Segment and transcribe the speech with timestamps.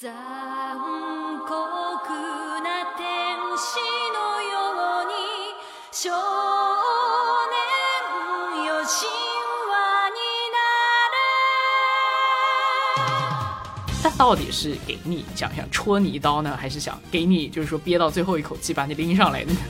[0.00, 0.78] 残
[1.46, 1.48] 酷
[2.62, 3.78] な天使
[4.12, 4.50] のよ
[5.02, 5.12] うに
[5.90, 6.10] 少
[7.48, 9.08] 年よ神
[9.70, 10.18] 話に
[14.02, 19.58] 他到底是给你想想戳你一刀呢，还是想给你就是说憋到最后一口气把你拎上来的呢？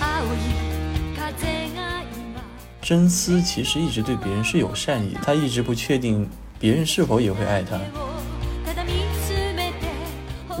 [0.00, 2.34] なる青い風が今
[2.80, 6.28] 真丝其实一直对别人是有善意，他一直不确定
[6.58, 7.78] 别人是否也会爱他。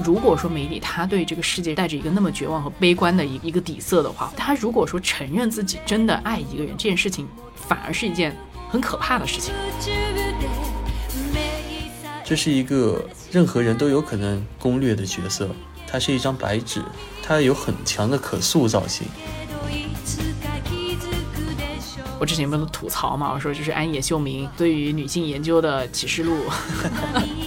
[0.00, 8.36] めて如果说梅里他对这个世界带着一个那么绝望和悲观的一一个底色的话，他如果说承认自己真的爱一个人，这件事情反而是一件
[8.68, 9.54] 很可怕的事情。
[9.54, 11.32] 宇宙で目
[12.02, 15.48] さ这是一个任何人都有可能攻略的角色，
[15.86, 16.82] 他是一张白纸，
[17.22, 19.06] 他有很強的可塑造性。
[19.38, 26.36] けどいつか気づくでしょう我之前不是吐槽嘛，我说就是安野秀明对于女性研究的启示录，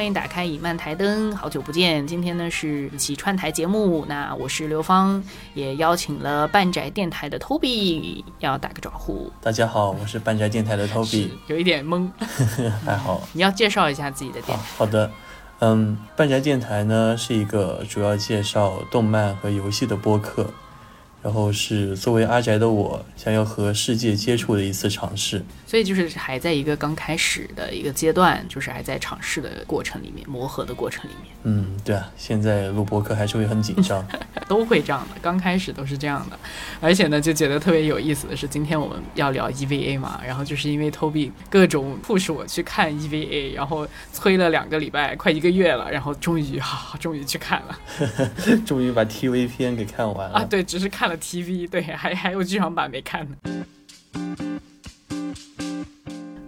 [0.00, 2.06] 欢迎打开以漫台灯，好久不见。
[2.06, 9.30] 今天呢是一期串台节目，那我是刘芳，也邀请了半宅电台的 Toby 要打个招呼。
[9.42, 12.08] 大家好，我是半宅电台的 Toby，有一点懵，
[12.82, 13.28] 还好。
[13.34, 14.68] 你要介绍一下自己的电好台。
[14.78, 15.10] 好的，
[15.58, 20.50] 嗯，半宅电台呢是一个主要介绍动漫和游戏的播客，
[21.22, 25.44] 然后是作为阿宅的我想要和世界接触的一次尝试。
[25.66, 34.04] 所以就是还在一个刚开始的一个阶段，就是还在尝试的过程里面，磨合的过程里面，嗯，对啊，现在录播客还是会很紧张。
[34.48, 36.38] 都会这样的，刚开始都是这样的。
[36.80, 47.78] 而且呢，就觉得特别有意思的是，今天我们要聊 EVA 嘛，然后就是因为 Toby 各种 push 我去看 EVA，然后催了两个礼拜，快一个月了，然后终于哈、终于去看了
[48.66, 50.38] 终于把 TV 片给看完了。
[50.38, 50.44] 啊！
[50.44, 53.36] 对，只是看了 TV，对，还还有剧场版没看呢。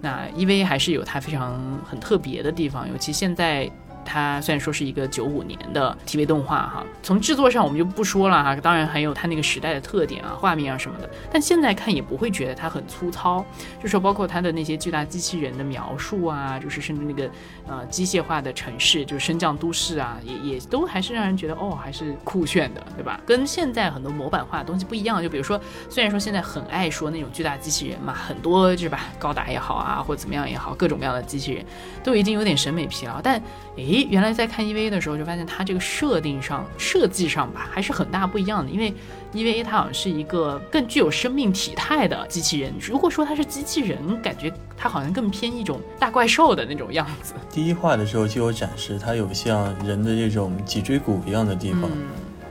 [0.00, 3.71] 那 EVA 还是有它非常很特别的地方，尤其现在
[4.05, 13.45] 它虽然说是一个九五年的 TV 动画哈，从制作上我们就不说了哈，当然还有它那个时代的特点啊、画面啊什么的，但现在看也不会觉得它很粗糙，
[13.83, 17.31] 就说包括它的那些巨大机器人的描述啊，就是甚至那个
[17.67, 23.21] 呃机械化的城市，就是升降都市啊，也也都还是让人觉得哦，还是酷炫的，对吧？
[23.27, 31.65] 跟现在很多模板化的东西不一样，就比如说，虽然说现在很爱说那种巨大机器人嘛，很多是吧，高达也好啊，或怎么样也好，各种各样的机器人
[32.03, 33.21] 都已经有点审美疲劳。
[33.23, 33.41] 但
[33.77, 38.70] 诶，原来在看 EVA 的时候，就发现它这个设定上、设计上吧，还是很大不一样的。
[38.70, 38.94] 因为
[39.34, 42.72] EVA 它好像是一个更具有生命体态的机器人。
[42.80, 47.34] 如果说它是机器人，感觉它好像更偏一种大怪兽的那种样子。
[47.50, 52.06] 第一话的时候就有展示，它有像人的这种脊椎骨一样的地方，嗯，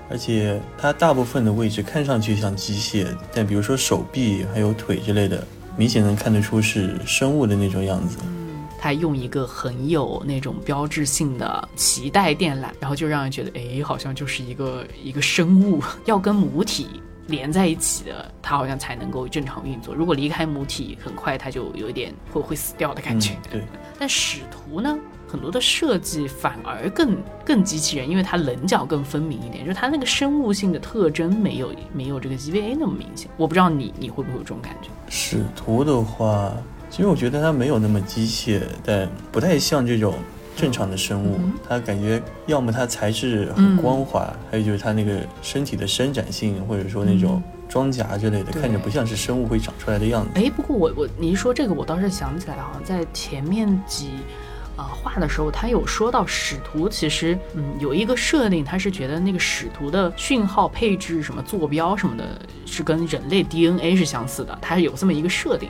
[0.09, 5.43] 而且它大部分的位置看上去像机械，但比如说手臂还有腿之类的，
[5.77, 8.17] 明显能看得出是生物的那种样子。
[8.81, 16.87] 它用一个很有那种标志性的脐带电缆，然后就让人觉得，哎，好像就是一个一个生物要跟母体
[17.27, 19.93] 连在一起的，它好像才能够正常运作。
[19.93, 23.33] 如果离开母体，很快它就有一点会会死掉的感觉。
[23.33, 23.63] 嗯，对，
[23.99, 24.97] 但使徒呢，
[25.27, 27.15] 很多的设计反而更
[27.45, 33.29] 更机器人，因为它棱角更分明一点，就是它那个生物性的特征没有没有这个 EVA 那么明显。
[33.37, 34.89] 我不知道你你会不会有这种感觉？
[35.07, 36.51] 使徒的话，
[36.91, 40.15] 其实我觉得它没有那么机械，但不太像这种
[40.57, 41.37] 正常的生物。
[41.39, 50.31] 嗯它感觉要么它材质很光滑，还有就是它那个身体的伸展性，或者说那种装甲之类的，嗯看着不像是生物会长出来的样子。
[50.35, 54.09] 哎，不过我我你一说这个，我倒是想起来，好像在前面几
[54.81, 65.69] 啊、画的时候，他有说到使徒其实嗯有一个设定，他是觉得那个使徒的讯号配置什么坐标什么的，是跟人类 DNA 是相似的，它是有这么一个设定。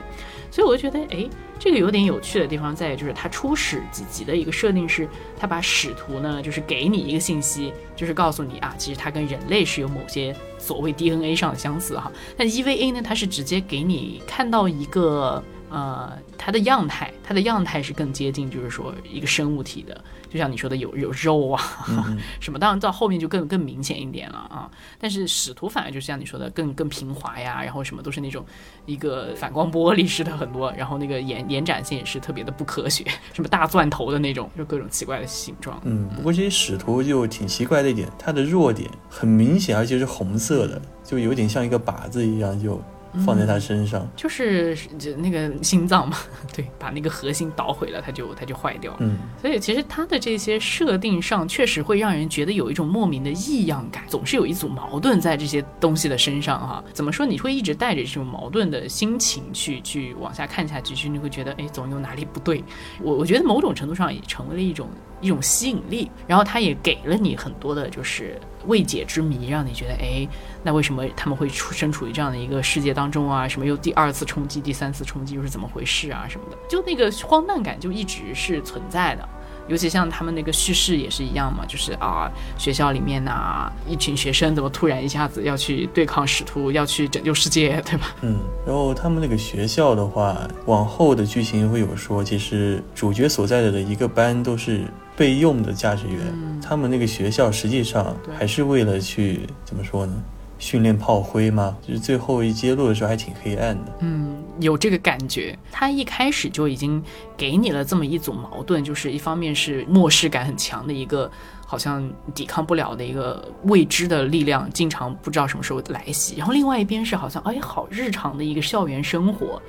[0.49, 5.07] 所以我就觉得，哎，这个有点有趣的地方在于，就是它初始几集的一个设定是，
[5.39, 12.11] 它把使徒呢，就是给你一个信息，就是告诉你啊，其实它跟人类是有某些所谓 DNA 上的相似哈。
[12.35, 15.41] 但 EVA 呢，它是直接给你看到一个
[15.71, 21.61] 呃它的样态，它的样态是更接近就是说一个生物体的，就像你说的有有肉啊、
[22.41, 24.69] 什么，当然到后面就更更明显一点了啊。
[24.99, 28.45] 但是使徒反而就像你说的更更平滑呀，然后什么都是那种
[28.85, 35.79] 一个反光玻璃似的很多，然后那个延延展性也是特别的不科学， 什么大钻头的那种，就各种奇怪的形状。
[35.85, 42.81] 嗯，不过这些使徒就挺奇怪的一点，它的弱点很明显，而且是红色的，就有点像一个靶子一样，就
[43.25, 44.07] 放在他身上。
[44.15, 46.17] 就是就那个心脏嘛，
[46.55, 48.97] 对，把那个核心捣毁了，它就它就坏掉了。
[49.01, 56.83] 嗯，所以其实它的这些设定上，确实会让人觉得有一种莫名的异样感，总是有一组矛盾在这些东西的身上哈。
[56.93, 57.25] 怎么说？
[57.25, 62.63] 你会一直带着这种矛盾的心情去去往下看下去，其实你会觉得，哎，总有哪里不对。
[63.01, 64.87] 我我觉得某种程度上也成为了一种
[65.21, 70.27] 一种吸引力，然后它也给了你很多的就是未解之谜，让你觉得，哎，
[70.63, 73.47] 那为什么他们会处身处于这样的一个世界当中啊？
[73.47, 76.25] 什么又第二次冲击、第三次冲击又是怎么回事啊？
[76.27, 79.27] 什么的，就那个荒诞感就一直是存在的。
[79.67, 88.07] 尤其像他们那个叙事也是一样嘛，就是啊，学校里面呐、一群学生怎么突然一下子要去对抗使徒，要去拯救世界，对吧？
[88.21, 90.35] 嗯，然后他们那个学校的话，
[90.65, 94.81] 往后的剧情会有说，其实主角所在的的一个班都是
[95.15, 100.13] 备用的驾驶员，他们那个学校实际上还是为了去怎么说呢？
[100.57, 101.75] 训练炮灰吗？
[101.81, 103.91] 就是最后一揭露的时候还挺黑暗的。
[104.01, 105.57] 嗯，有这个感觉。
[105.71, 107.03] 他一开始就已经
[107.35, 111.29] 给你了这么一组矛盾，就是一方面是漠视感很强的一个，
[111.65, 119.59] 好像抵抗不了的一个未知的力量，经常不知道什么时候来袭；然后另外一边是好像哎好日常的一个校园生活。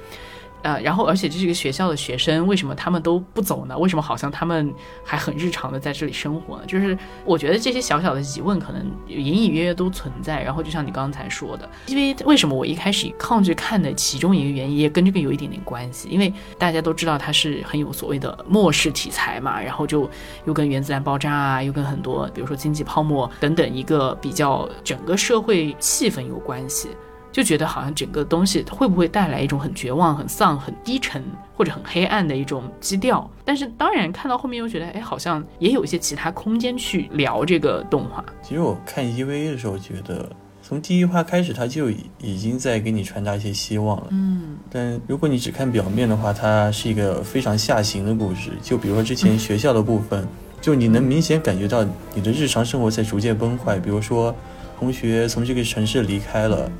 [0.62, 3.76] 呃，然后而且这是一个学校的学生为什么他们都不走呢？
[3.76, 4.72] 为什么好像他们
[5.04, 6.64] 还很日常的在这里生活呢？
[6.66, 10.42] 就是我觉得这些小小的疑问可能隐隐约约都存在。
[10.42, 20.08] 然后就像你刚才说的，因为为什么我一开始抗拒看的其中一个原因也跟这个有一点点关系，因为大家都知道它是很有所谓的末世题材嘛，然后就
[20.44, 26.88] 又跟原子弹爆炸啊，又跟很多比如说经济泡沫等等一个比较整个社会气氛有关系。
[27.32, 31.24] 就觉得好像整个东西会不会带来一种很绝望、很丧、很低沉
[31.56, 33.28] 或者很黑暗的一种基调？
[33.44, 38.24] 但是当然看到后面又觉得，哎，好像也有一些其他空间去聊这个动画。
[38.42, 40.28] 其实我看 EVA 的时候，觉得
[40.62, 44.08] 从第一话开始，他就已已经在给你传达一些希望了。
[44.10, 48.50] 嗯，但如果你只看表面的话，它是一个非常下行的故事。
[48.62, 50.26] 就比如说之前学校的部分，
[50.60, 51.84] 就你能明显感觉到
[52.14, 53.78] 你的日常生活在逐渐崩坏。
[53.78, 54.34] 比如说，
[54.78, 56.70] 同学从这个城市离开了，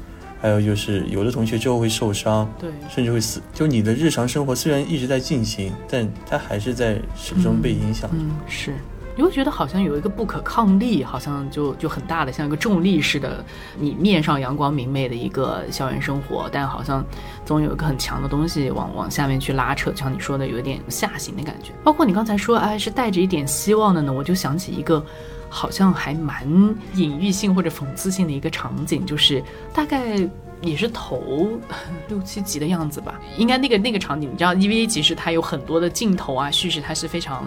[0.43, 3.41] 还有就是有的同学之后会受伤，对，甚至会死。
[3.55, 8.11] 就你的日常生活虽然一直在进行，但它还是在始终被影响。
[8.13, 8.75] 嗯，是。
[9.15, 13.45] 你会觉得好像有一个不可抗力，好像就就很大的，像一个重力似的，
[13.79, 17.05] 你面上阳光明媚的一个校园生活，但好像
[17.45, 21.73] 总有一个很强的东西往往下面去拉扯，就像你说的，有一点下行的感觉。
[21.85, 25.05] 包括你刚才说，哎，是带着一点希望的呢，我就想起一个。
[25.53, 26.49] 好像还蛮
[26.95, 29.45] 隐喻性或者讽刺性的一个场景，就是
[29.75, 30.17] 大概
[30.63, 31.51] 也是头
[32.09, 33.21] 六七集的样子吧。
[33.37, 37.47] 应该那个那个场景，你知道，EVA 其实它有很多的镜头啊，叙事它是非常。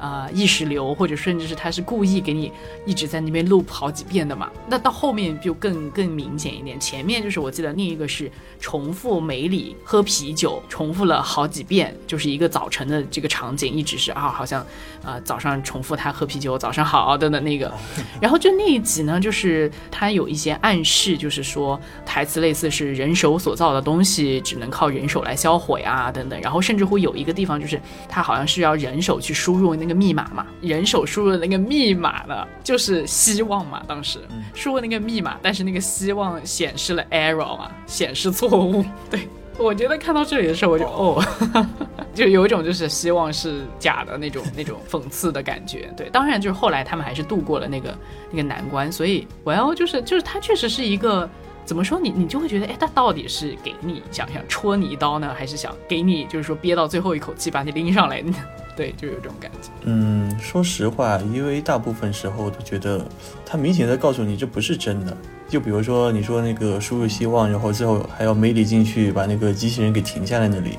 [0.00, 2.50] 啊、意识流，或者甚至是他是故意给你
[2.86, 4.50] 一直在那边 loop 好几遍的嘛。
[4.66, 14.64] 那到后面就更更明显一点，前面就是我记得另一个是重复梅里喝啤酒，重复了好几遍，就是一个早晨的这个场景，一直是啊，好像
[15.04, 17.70] 呃早上重复他喝啤酒，早上好等等那个。
[18.20, 26.40] 然后就那一集呢，就是他有一些暗示，就是说台词类似是人手所造的东西只能靠人手来销毁啊等等。
[26.40, 34.18] 然后甚至会有一个地方就是他好像是要人手去输入那个密码嘛，人手输入的那个密码呢就是希望嘛，当时
[34.54, 38.84] 输入那个密码，但是那个希望显示了 error 嘛，显示错误。
[39.10, 39.28] 对，
[39.58, 41.22] 我觉得看到这里的时候我就哦。
[42.12, 45.92] 就有一种就是希望是假的那种 那种讽刺的感觉。
[45.96, 47.96] 对，当然就是后来他们还是度过了那个
[48.30, 51.28] 那个难关，所以我要就是就是它确实是一个
[51.64, 58.34] 怎么说你你就会觉得哎，他到底是给你想想戳你一刀呢，还是想给你就是说憋到最后一口气把你拎上来呢？
[58.80, 59.68] 对，就有这种感觉。
[59.82, 63.04] 嗯，说实话，因为大部分时候都觉得
[63.44, 65.14] 他明显的告诉你这不是真的。
[65.50, 70.78] 就比如说你说那个输入希望，然后最后还要梅里进去把那个机器人给停下来那里，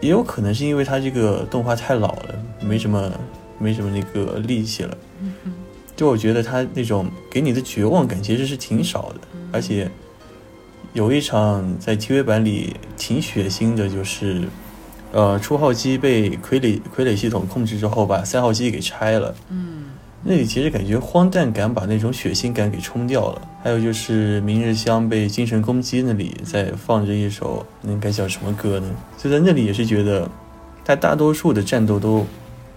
[0.00, 3.12] 也有可能是因为他这个动画太老了，没什么
[3.60, 4.98] 没什么那个力气了。
[5.94, 9.20] 就我觉得他那种给你的绝望感其实是挺少的，
[9.52, 9.88] 而且
[10.94, 14.48] 有一场在 TV 版里挺血腥的，就是
[15.14, 19.32] 呃初号机被傀儡傀儡系统控制之后，把三号机给拆了。
[19.48, 19.84] 嗯，
[20.24, 23.40] 那里其实感觉荒诞感把那种血腥感给冲掉了。
[23.62, 28.90] 还有就是明日香被精神攻击那里在放着一首那该叫什么歌呢？
[29.16, 30.28] 就在那里也是觉得，
[30.84, 32.26] 它大多数的战斗都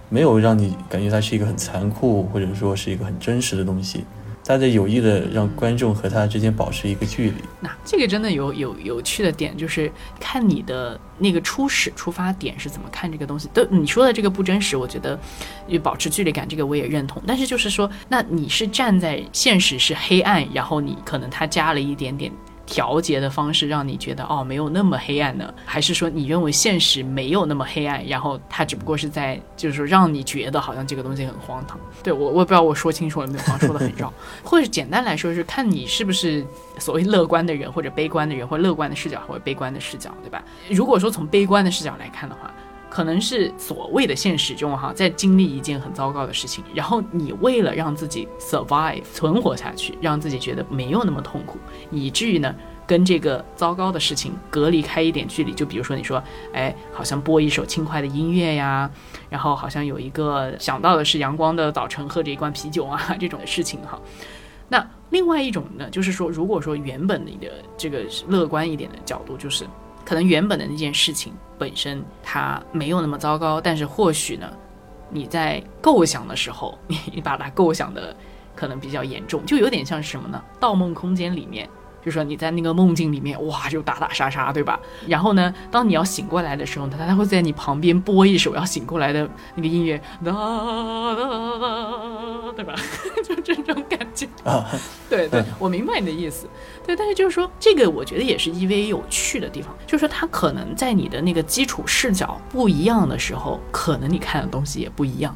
[0.08, 4.04] 没有让你感觉它是一个很残酷或者说是一个很真实的东西。
[4.48, 7.36] 他在有意的让观众和他之间保持一个距离。
[7.60, 13.46] 那这个真的有有有趣的点，就是看你的那个初始出发点是怎么看这个东西。
[13.52, 15.20] 都你说的这个不真实，我觉得
[15.68, 17.22] 就保持距离感，这个我也认同。
[17.26, 22.32] 但是就是说，那你是站在现实是黑暗，然后你可能他加了一点点
[22.68, 25.52] 调节的方式让你觉得哦没有那么黑暗呢？
[25.64, 31.80] 还是说你认为现实没有那么黑暗，然后它只不过是在就是说让你觉得好像这个东西很荒唐？
[32.02, 34.12] 对我我也不知道我说清楚了没有，好像说的很绕。
[34.44, 36.46] 或者简单来说是看你是不是
[36.78, 40.44] 所谓乐观的人，或者悲观的人，或者乐观的视角或者悲观的视角，对吧？
[40.68, 42.52] 如果说从悲观的视角来看的话。
[42.90, 51.58] 可能是所谓的现实中哈，在经历一件很糟糕的事情，然后你为了让自己 survive 存活下去，让自己觉得没有那么痛苦，
[51.90, 52.54] 以至于呢
[52.86, 55.52] 跟这个糟糕的事情隔离开一点距离。
[55.52, 58.90] 就比如说你说，哎，好像播一首轻快的音乐呀，
[59.28, 64.00] 然后好像有一个想到的是阳光的早晨，喝着一罐啤酒啊这种的事情哈。
[64.70, 69.66] 那另外一种呢，就是说，如果说原本你的这个乐观一点的角度，就是。
[70.08, 74.50] 可能原本的那件事情本身它没有那么糟糕，但是或许呢，
[75.10, 76.78] 你在构想的时候，
[77.12, 78.16] 你把它构想的
[78.56, 80.42] 可能比较严重，就有点像是什么呢？
[80.58, 81.68] 《盗梦空间》里面。
[82.04, 84.78] 就说你在那个梦境里面，哇，就打打杀杀，对吧？
[85.06, 91.14] 然后呢，当你要醒过来的时候，他他会在你旁边播一首要醒过来的那个音乐，哒哒
[91.58, 92.74] 哒，对吧？
[93.24, 94.64] 就这种感觉啊。
[95.08, 96.48] 对对，我明白你的意思。
[96.86, 105.34] 对，但是就是说，这个我觉得也是 EVA 有趣的地方，就是说它可能在你的那个基础视角不一样的时候，可能你看的东西也不一样。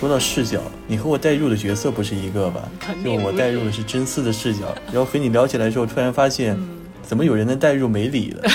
[0.00, 2.66] 说到视角，你和我带入的角色不是一个吧？
[3.04, 6.58] 就我带入的是真丝的视角，然后和你聊起来之后，突然发现，
[7.02, 8.50] 怎么有人能带入梅里了？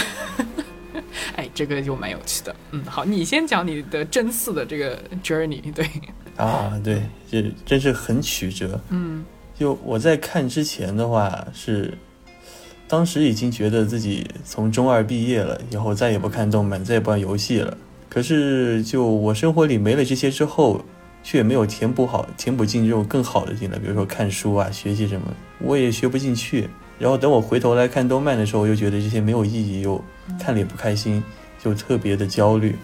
[1.37, 2.55] 哎，这个就蛮有趣的。
[2.71, 5.71] 嗯，好，你先讲你的真丝的这个 journey。
[5.71, 5.87] 对，
[6.35, 8.81] 啊，对，这真是很曲折。
[8.89, 9.23] 嗯，
[9.53, 11.95] 就我在看之前的话，是
[12.87, 17.77] 当时已经觉得自己从中二毕业了，以后再也不看动漫，再也不玩游戏了。
[18.09, 20.83] 可是，就我生活里没了这些之后。
[21.25, 26.69] 却没有填补好，填补进这种更好的进来，比如说看书啊、学习什么，我也学不进去。
[26.99, 29.99] 然后等我回头来看动漫的时候，又觉得这些没有意义，又
[30.39, 31.23] 看了也不开心，
[31.61, 32.75] 就特别的焦虑。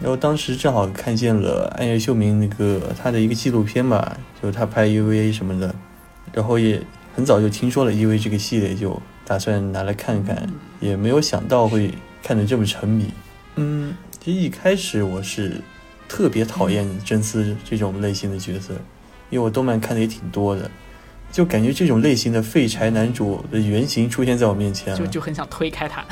[0.00, 5.74] 然后当时正好看见了暗夜秀明那个他的一个纪录片吧，就是他拍 EVA 什么的，
[6.32, 6.82] 然后也
[7.14, 10.48] 很早就听说了 EVA 这个系列，就打算拿来看看，
[10.80, 13.10] 也没有想到会看得这么沉迷。
[13.56, 15.60] 嗯，其实一开始我是。
[16.12, 18.74] 特别讨厌真丝这种类型的角色，
[19.30, 20.70] 因为我动漫看的也挺多的，
[21.32, 26.04] 就感觉这种类型的废柴男主的原型出现在我面前，就就很想推开他。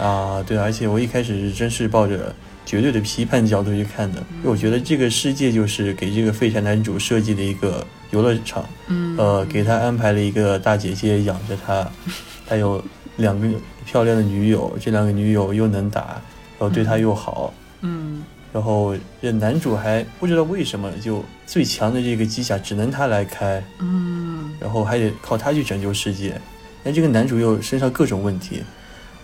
[0.02, 2.34] 啊，对，而且我一开始是真是抱着
[2.64, 11.86] 绝对的批判角度去看的，因为我觉得这个世界就是给这个废柴男主设计的一个游乐场，嗯，呃，给他安排了一个大姐姐养着他，
[12.48, 12.82] 他有
[13.18, 13.46] 两个
[13.84, 16.22] 漂亮的女友，这两个女友又能打，
[16.58, 18.24] 然后对他又好，嗯。
[18.54, 26.40] 然后这男主还不知道为什么，就最强的这个机甲只能他来开，嗯，然后还得靠他去拯救世界。
[26.84, 28.62] 但这个男主又身上各种问题，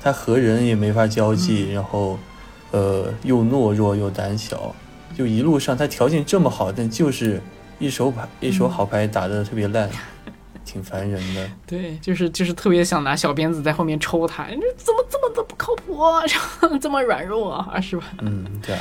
[0.02, 2.18] 他和人也没法交际，然后，
[2.72, 4.74] 呃，又懦弱又胆小，
[5.16, 7.40] 就一路上他条件这么好，但就是
[7.78, 9.88] 一手牌一手好牌打得特别烂，
[10.66, 11.48] 挺烦人的。
[11.68, 16.02] 对，就是就是特别想拿小鞭子在后面抽他，你怎么这么的不靠谱，
[16.82, 18.02] 这么软弱啊，是吧？
[18.22, 18.76] 嗯，对。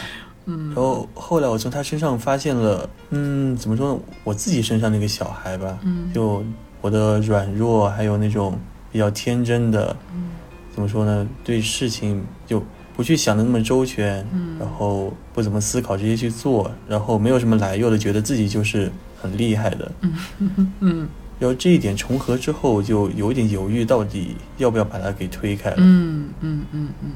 [0.49, 3.99] 嗯，然后后来我从他身上发现了，嗯，怎么说呢？
[4.23, 6.43] 我自己身上那个小孩吧，嗯，就
[6.81, 8.57] 我的软弱，还有那种
[8.91, 10.31] 比较天真的，嗯，
[10.73, 11.27] 怎么说呢？
[11.43, 12.63] 对事情就
[12.95, 18.91] 不去想的那么周全，嗯，然后不怎么思考，直接去做，然后没有什么来由的，觉得自己就是
[19.21, 27.11] 很厉害的，嗯嗯，然后这一点重合之后，就有点犹豫，到底要不要把他给推开了，嗯嗯嗯嗯，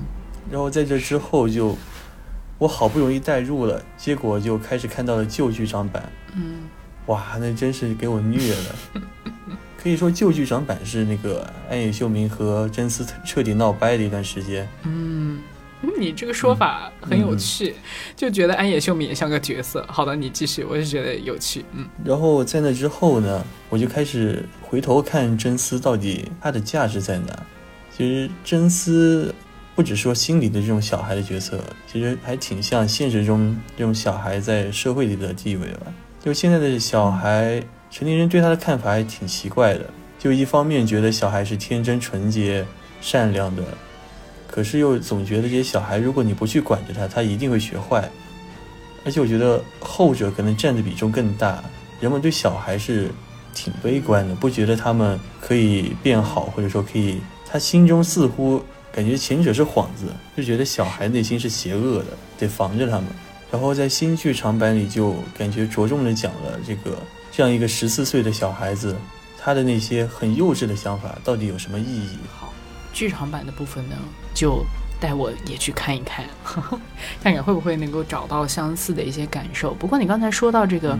[0.51, 1.75] 然后在这之后就。
[2.57, 6.09] 我好不容易代入了，结果就开始看到了旧剧场版。
[6.35, 6.61] 嗯，
[7.07, 8.75] 哇，那真是给我虐了。
[9.77, 14.65] 可以说旧剧场版是那个安野秀明和真丝彻底闹掰的一段时间。
[14.83, 15.41] 嗯，
[15.99, 17.75] 你这个说法很有趣，
[18.15, 19.85] 就觉得安野秀明也像个角色。
[19.89, 21.65] 好的，你继续，我是觉得有趣。
[21.73, 27.45] 嗯，然后在那之后呢，我就开始回头看真丝到底它的价值在哪。
[27.91, 29.35] 其实真丝。
[29.75, 31.59] 不只说心里的这种小孩的角色，
[31.91, 35.87] 其实还挺像现实中这种小孩在社会里的地位吧。
[36.23, 39.81] 就现在的小孩，成年人对他的看法还挺奇怪的。
[40.19, 42.63] 就一方面觉得小孩是天真纯洁、
[43.01, 43.63] 善良的，
[44.47, 48.07] 可是又总觉得这些小孩，如果你不去管着他，他一定会学坏。
[49.03, 51.61] 而且我觉得后者可能占的比重更大。
[51.99, 53.09] 人们对小孩是
[53.55, 58.63] 挺悲观的，不觉得他们可以变好，或者说可以，他心中似乎。
[58.93, 60.05] 感觉前者是幌子，
[60.37, 62.05] 就觉得小孩内心是邪恶的，
[62.37, 63.05] 得防着他们。
[63.51, 66.97] 然后在新剧场版里就感觉着重的讲了这个
[67.31, 68.95] 这样一个十四岁的小孩子，
[69.39, 72.17] 他的那些很幼稚的想法到底有什么意义？
[72.39, 72.53] 好，
[72.93, 73.95] 剧场版的部分呢，
[74.33, 74.63] 就
[74.99, 76.25] 带我也去看一看，
[77.21, 79.73] 看看会不会能够找到相似的一些感受。
[79.73, 80.97] 不过你刚才说到这个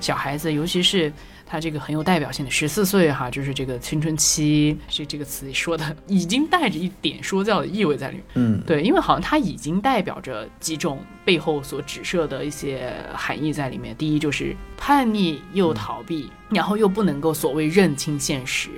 [0.00, 1.12] 小孩子，尤其是
[1.50, 8.24] 他这个很有代表性的十四岁哈，就是这个青春期，这这个词说的已经带着一点说教的意味在里面。
[8.34, 13.96] 嗯，对，因为好像它已经代表着几种背后所指涉的一些含义在里面。
[13.96, 18.70] 第一就是叛逆又逃避，然后又不能够所谓认清现实，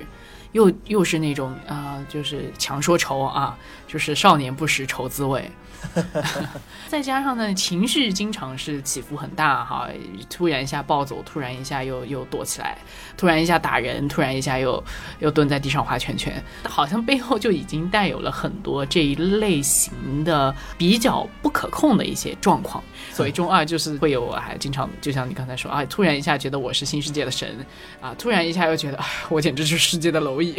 [0.53, 3.55] 又又是那种啊、就是强说愁啊，
[3.87, 5.47] 就是少年不识愁滋味。
[6.87, 9.87] 再加上呢，情绪经常是起伏很大哈，
[10.29, 12.77] 突然一下暴走，突然一下又又躲起来，
[13.17, 14.83] 突然一下打人，突然一下又
[15.19, 22.83] 又蹲在地上画圈圈，好像背后就已经带有了很多这一类型的比较不可控的一些状况。
[23.11, 27.65] 所谓中二就是会有，还经常就像你刚才说啊，突然一下觉得我是新世界的神
[28.01, 30.55] 啊，突然一下又觉得啊，我简直是世界的蝼蚁，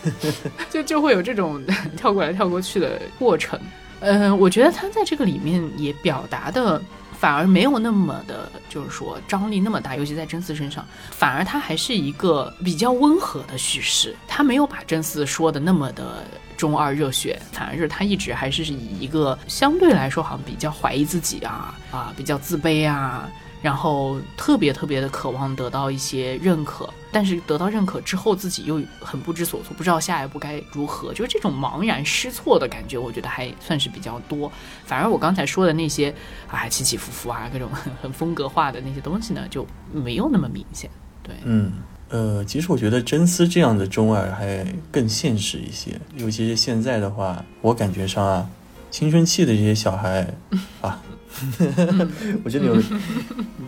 [0.70, 1.62] 就就会有这种
[1.96, 3.58] 跳过来跳过去的过程。
[4.00, 6.80] 呃、我觉得他在这个里面也表达的
[7.18, 16.24] 反而没有那么的，就是说张力那么大，尤其在真丝身上，反而他还是一个比较温和的叙事，他没有把真丝说的那么的
[16.56, 23.28] 中二热血，反而就是他一直还是以一个相对来说好像比较怀疑自己啊啊，比较自卑啊。
[23.62, 34.50] 然后特别特别的渴望得到一些认可，但是得到认可之后，自己又很不知所措，不知道下一步该如何，就是这种茫然失措的感觉，我觉得还算是比较多。
[34.84, 36.14] 反而我刚才说的那些
[36.48, 40.88] 啊起起伏伏啊，各种很很风格化的那些东西呢，就没有那么明显。
[41.22, 41.72] 对，嗯，
[42.08, 48.48] 呃，其实我觉得真丝这样的中二还更现实一些，尤其是现在的话，我感觉上啊，
[48.92, 50.32] 青春期的这些小孩
[50.80, 51.02] 啊，
[52.44, 52.82] 我觉得有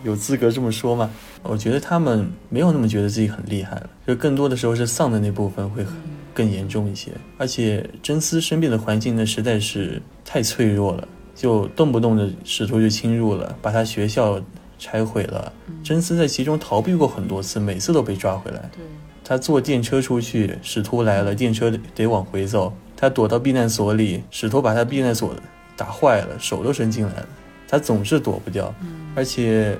[0.03, 1.09] 有资格这么说吗？
[1.43, 5.93] 我觉得他们没有那么觉得自己很厉害了，就更多的时候是丧的那部分会很
[6.33, 14.41] 更严重一些，而且真丝身边的环境呢实在是太脆弱了，就动不动的使徒就侵入了，把他学校
[14.77, 15.51] 拆毁了。
[15.83, 18.69] 真丝在其中逃避过很多次，每次都被抓回来。
[18.75, 18.83] 对，
[19.23, 22.73] 他坐电车出去，使徒来了，电车得得往回走。
[22.95, 25.33] 他躲到避难所里，使徒把他避难所
[25.77, 27.25] 打坏了，手都伸进来了，
[27.69, 28.73] 他总是躲不掉。
[29.15, 29.77] 而且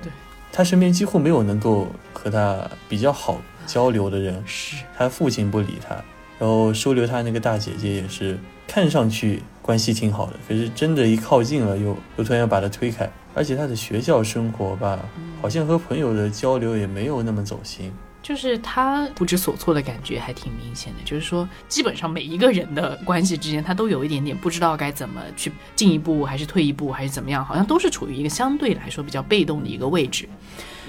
[0.51, 4.41] 他身边几乎没有能够和他比较好交流的人。
[4.45, 5.95] 是，他父亲不理他，
[6.37, 13.09] 然后收留他那个大姐姐也是看上去关系挺好的，可是真的一靠近了又又突然要把他推开。
[13.35, 14.99] 而且他的学校生活吧，
[15.41, 17.93] 好像和朋友的交流也没有那么走心。
[18.29, 30.29] 就是他不知所措的感觉还挺明显的，就是说，基本上每一个人的关系之间，他都有一点点不知道该怎么去进一步，还是退一步，还是怎么样，好像都是处于一个相对来说比较被动的一个位置，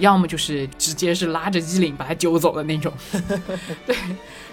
[0.00, 2.92] 要么就是直接是拉着衣领把他揪走的那种。
[3.86, 3.96] 对，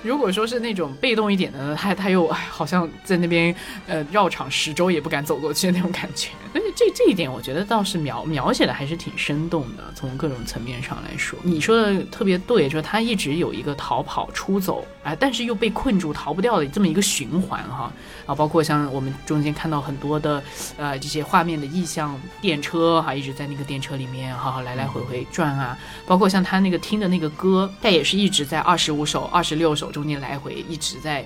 [0.03, 3.53] 如果说是那种被动一点的，他他又，好像在那边
[3.87, 6.29] 呃绕场十周也不敢走过去的那种感觉。
[6.53, 17.89] 所以这这一点，我觉得倒是描描写的还是挺生动的，从各种层面上来说，你说的特别对，就是他一直有一个逃跑出走啊、但是又被困住逃不掉的这么一个循环哈，
[18.27, 20.43] 啊包括像我们中间看到很多的
[20.77, 31.25] 呃这些画面的意象，电车哈、一直在那个电车里面哈、哈来来回回转啊，包括像他那个听的那个歌，他也是一直在二十五首、二十六首中间来回一直在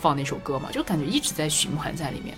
[0.00, 2.34] 放那首歌嘛，就感觉一直在循环在里面。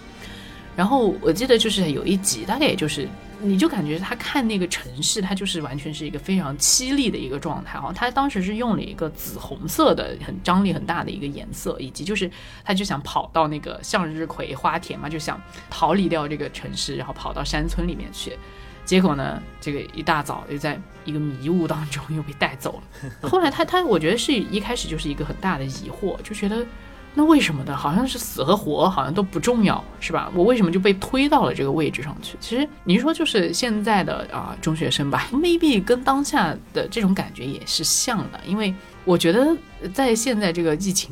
[0.75, 3.09] 然后我记得就是有一集，大概也就是，
[3.43, 7.93] 你就感觉他看那个城市，他就是完全是一个非常凄厉的一个状态哈。
[7.93, 12.31] 他当时是用了一个紫红色的很张力很大的一个颜色，以及就是
[12.65, 18.37] 他就想跑到那个向日葵花田嘛，就想逃离掉这个城市，然后跑到山村里面去。
[18.85, 23.29] 结果呢，这个一大早又在一个迷雾当中又被带走了。
[23.29, 26.67] 后来他他，我觉得是一开始就是一个很大的疑惑，就觉得
[27.15, 27.77] 那为什么呢？
[27.77, 30.31] 好像是死和活好像都不重要，是吧？
[30.35, 32.37] 我为什么就被推到了这个位置上去？
[32.41, 39.57] 其实您说就是现在的啊、中学生吧，maybe 跟当下的这种感觉也是像的，因为我觉得
[39.93, 41.11] 在现在这个疫情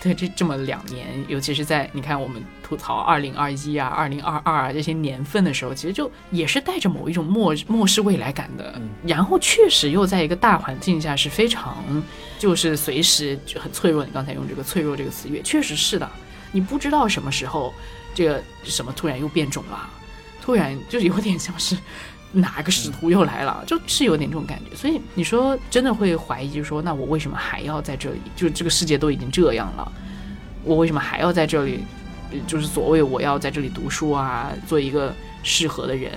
[0.00, 8.80] 的这这么两年，尤其是在你看我们吐槽二零二一啊、二零二二啊这些年份的时候，其实就也是带着某一种末末世未来感的。
[9.04, 11.76] 然后确实又在一个大环境下是非常，
[12.38, 14.04] 就是随时就很脆弱。
[14.04, 16.08] 你刚才用这个“脆弱”这个词，也确实是的。
[16.52, 17.74] 你不知道什么时候
[18.14, 19.90] 这个什么突然又变种了，
[20.40, 21.76] 突然就是有点像是
[22.32, 24.76] 哪个使徒又来了，就是有点这种感觉。
[24.76, 28.20] 所以你说真的会怀疑，就是说那我为什么还要在这里？
[28.34, 29.92] 就这个世界都已经这样了，
[30.64, 31.84] 我为什么还要在这里？
[32.32, 36.12] 呃就是所谓我要在这里读书啊，做一个适合的人，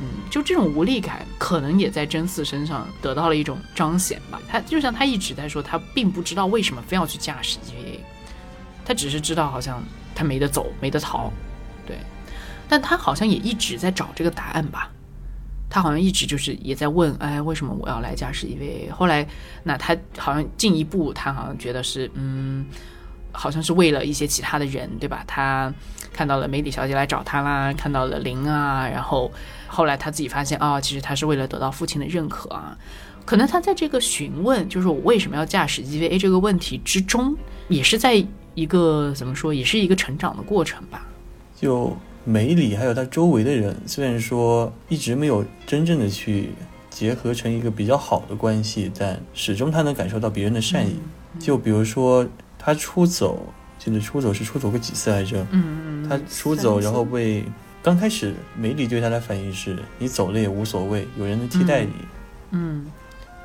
[0.00, 4.40] 嗯，就这种无力感，可能也在真嗣身上得到了一种彰显吧。
[4.48, 7.98] 他就像他一直在说，他并不知道为什么非要去驾驶 EVA，
[8.82, 9.82] 他只是知道好像
[10.14, 11.30] 他没得走，没得逃，
[11.86, 11.98] 对。
[12.66, 14.90] 但他好像也一直在找这个答案吧。
[15.76, 18.90] 他好像一直就是也在问，哎，为什么我要来驾驶 EVA？
[18.90, 19.28] 后来，
[19.62, 22.64] 那他好像进一步，他好像觉得是，嗯，
[23.30, 25.22] 好像是为了一些其他的人，对吧？
[25.26, 25.70] 他
[26.14, 29.30] 看到了梅里小姐来找他啦，看到了林啊，然后
[29.66, 32.74] 后来他自己发现，啊，其实他是为了得到父亲的认可啊。
[33.26, 37.36] 可能他在这个询问，就是我为什么要驾驶 EVA 这个问题之中，
[37.68, 38.14] 也是在
[38.54, 41.06] 一个怎么说，也是一个成长的过程吧。
[41.54, 41.94] 就。
[42.28, 46.50] 梅里还有他周围的人，虽然说一直没有真正的去
[46.90, 50.96] 结合成一个比较好的关系，但始终他能感受到别人的善意。
[51.38, 52.26] 就比如说
[52.58, 53.46] 他出走，
[53.78, 55.46] 记得出走是出走过几次来着？
[55.52, 57.44] 嗯他出走，然后被
[57.80, 61.92] 刚开始梅里对他的反应是：你走了也无所谓，有人能替代你。
[62.50, 62.86] 嗯。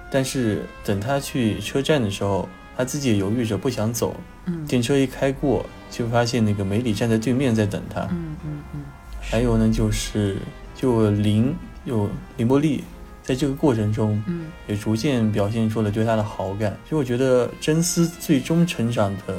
[0.09, 4.15] 但是等他去车站的时候，他自己也犹豫着不想走。
[4.47, 4.65] 嗯。
[4.65, 5.63] 电车一开过。
[5.91, 8.03] 就发现那个梅里站在对面在等他。
[8.03, 8.60] 嗯嗯嗯。
[9.21, 10.37] 还有呢，就是
[10.75, 11.55] 就林
[11.85, 12.83] 有林波利，
[13.23, 16.77] 在这个过程中，嗯，也逐渐表现出了对他的好感。
[16.89, 19.37] 所以我觉得真丝最终成长的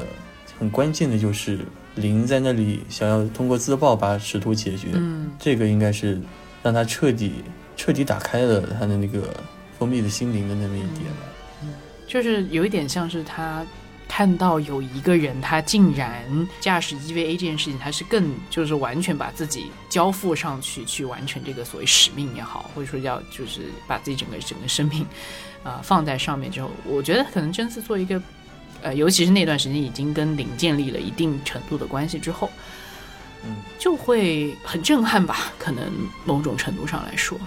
[0.58, 1.58] 很关键的就是
[1.96, 4.88] 林在那里想要通过自爆把使徒解决。
[4.94, 6.18] 嗯，这个应该是
[6.62, 7.34] 让他彻底
[7.76, 9.34] 彻底打开了他的那个
[9.78, 11.26] 封闭的心灵的那么一点吧。
[11.62, 11.68] 嗯，
[12.06, 13.64] 就是有一点像是他。
[14.14, 16.22] 看到有一个人，他竟然
[16.60, 25.06] 驾驶 EVA 这件事情，他是更就是完全把自己交付上去，去完成这个所谓使命也好，或者说要就是把自己整个整个生命，
[25.64, 28.22] 啊放在上面之后，我觉得可能真是做一个，
[28.82, 32.50] 呃，尤其是那段时间已经跟林建立了一定程度的关系之后，
[33.46, 35.50] 嗯，就会很震撼吧？
[35.58, 35.90] 可能
[36.26, 37.38] 某种程度上来说，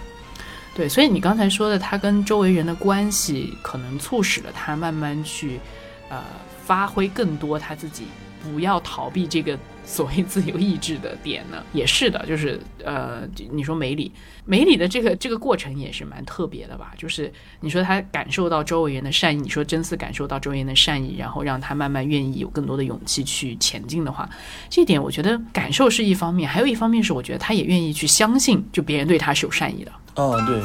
[0.73, 5.59] 对，所以你刚才说的，他跟周围人的关系，可能促使了他慢慢去，
[6.09, 6.23] 呃。
[6.65, 8.05] 发挥更多他自己，
[8.43, 11.61] 不要逃避这个所谓自由意志的点呢？
[11.73, 14.11] 也是的，就是呃，你说梅里，
[14.45, 16.93] 梅里的这个这个过程也是蛮特别的吧？
[16.97, 24.27] 就是你说他感受到周围人的善意，你说真嗣感受到周围人的善意，然后让他慢慢愿意有更多的勇气去前进的话，
[24.69, 29.91] 这点我觉得感受是一方面，还有一方面是我觉得他也愿意去相信，就别人对他是有善意的。
[30.15, 30.59] 哦，对。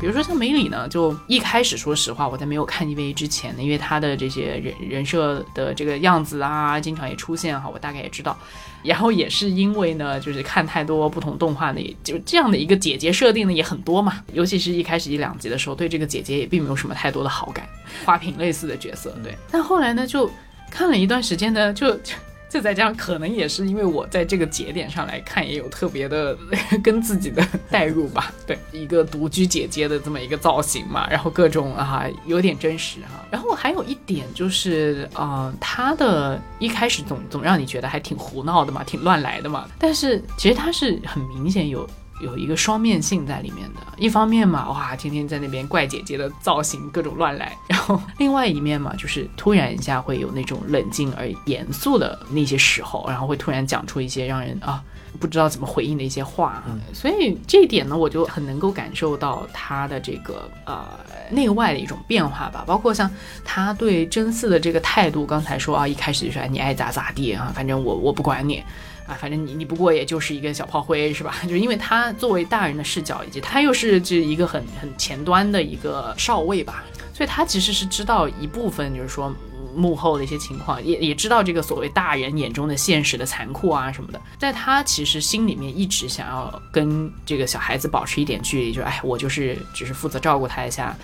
[0.00, 8.36] 比如说像梅里呢，就一开始说实话，我在没有看 EVA 之前呢，因为他的这些人人设的这个样子啊，经常也出现哈，我大概也知道。
[8.82, 14.22] 然后也是因为呢，就是看太多不同动画呢，就这样的一个姐姐设定的也很多嘛。
[14.32, 17.68] 尤其是一开始一两集的时候，对这个姐姐也并没有什么太多的好感，
[18.06, 19.14] 花瓶类似的角色。
[19.22, 20.30] 对，但后来呢，就
[20.70, 22.14] 看了一段时间呢，就就。
[22.50, 26.36] 这再加上，可能也是因为我在这个节点上来看，也有特别的
[26.82, 28.32] 跟自己的 代入吧。
[28.44, 33.24] 对，一个独居姐姐的这么一个造型嘛，然后各种啊，有点真实哈。
[33.30, 39.68] 然后还有一点就是，呃，他的一开始总总让你觉得还挺胡闹的嘛，挺乱来的嘛。
[39.78, 41.88] 但是其实他是很明显有。
[42.20, 54.82] 有一个双面性在里面的，一方面嘛，哇，天天在那边怪姐姐的造型各种乱来，然后另外一面嘛，就是突然一下会有那种冷静而严肃的那些时候，然后会突然讲出一些让人啊
[55.18, 60.84] 不知道怎么回应的一些话，所以这一点呢，我就很能够感受到他的这个呃
[61.30, 63.10] 内外的一种变化吧，包括像
[63.44, 68.62] 他对真嗣的这个态度，刚才说啊，一开始就说你爱咋咋地啊，反正我我不管你。
[69.10, 71.34] 啊，反正你你不过也就是一个小炮灰是吧？
[71.42, 79.34] 就是因为他作为大人的视角，以及他又是这一个很很前端的一个少尉吧，所以他其实是知道一部分，就是说
[79.74, 84.20] 幕后的一些情况，也也知道这个所谓大人眼中的现实的残酷啊什么的。
[84.38, 90.96] 在他其实心里面一直想要跟这个小孩子保持一点距离，就哎，我就是只是负责照顾他一下，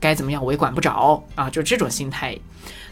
[0.00, 2.36] 该怎么样我也管不着啊，就这种心态。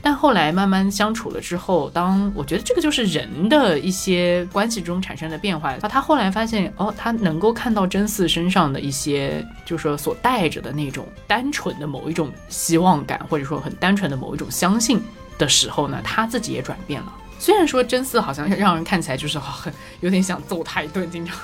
[0.03, 5.77] 但后来慢慢相处了之后，当我觉得这个就是人的一些关系中产生的变化。
[5.81, 15.01] 那他后来发现，哦，他能够看到真嗣身上的一些，就是说所带着的那种单纯的某一种希望感，或者说很单纯的某一种相信
[15.39, 17.13] 的时候呢，他自己也转变了。
[17.41, 21.39] 虽然说真嗣好像让人看起来就是很有点想揍他一顿，经常，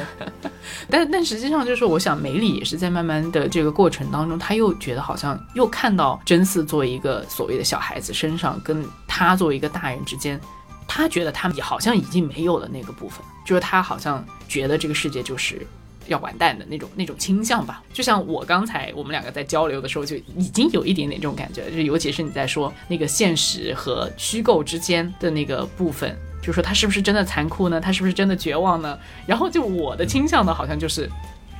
[0.90, 10.38] 但但实际上就是我想梅里也是在慢慢的这个过程当中，他又觉得好像又看到真嗣作为一个所谓的小孩子身上，跟他作为一个大人之间，
[10.86, 15.66] 他觉得他们好像已经没有了那个部分，就是他好像觉得这个世界就是。
[16.08, 27.80] 要完蛋的那种那种倾向吧，就像我刚才我们两个在交流的时候，就已经有一点点这种感觉，就是尤其是你在说那个现实和虚构之间的那个部分，就说他是不是真的残酷呢？
[27.80, 28.98] 他是不是真的绝望呢？
[29.26, 31.08] 然后就我的倾向呢，好像就是，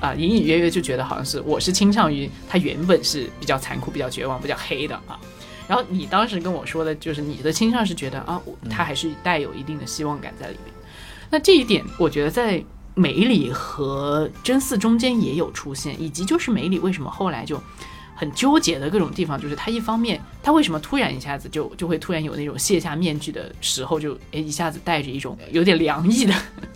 [0.00, 5.18] 啊、隐隐约约就觉得好像是我是倾向于他原本是比较残酷、比较绝望、比较黑的啊。
[5.68, 10.74] 然后你当时跟我说的就是你的倾向是觉得啊，我他还是带有一定的希望感在里面。
[11.30, 12.62] 那这一点，我觉得在
[12.94, 17.60] 梅里和真嗣中间也有出现，以及就是梅里为什么后来就
[18.14, 26.34] 很纠结的各种地方，就是他一方面他为什么突然一下子就就会突然有那种卸下面具的时候，就诶一下子带着一种有点凉意的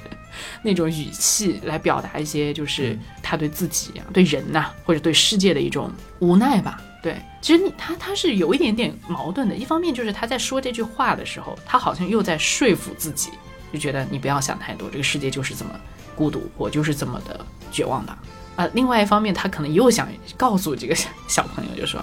[0.63, 6.81] 那种语气来表达一些就是他对自己啊、对人呐、或者对世界的一种无奈吧。
[7.03, 13.31] 对，其实你他他是有一点点矛盾的，一方面就是他在说这句话的时候，他好像又在说服自己，
[13.73, 15.71] 就觉得你不要想太多，这个世界就是这么
[16.17, 18.19] 孤独，我就是这么的绝望的。
[18.57, 22.03] 啊，另外一方面，他可能又想告诉这个小小朋友，就说：“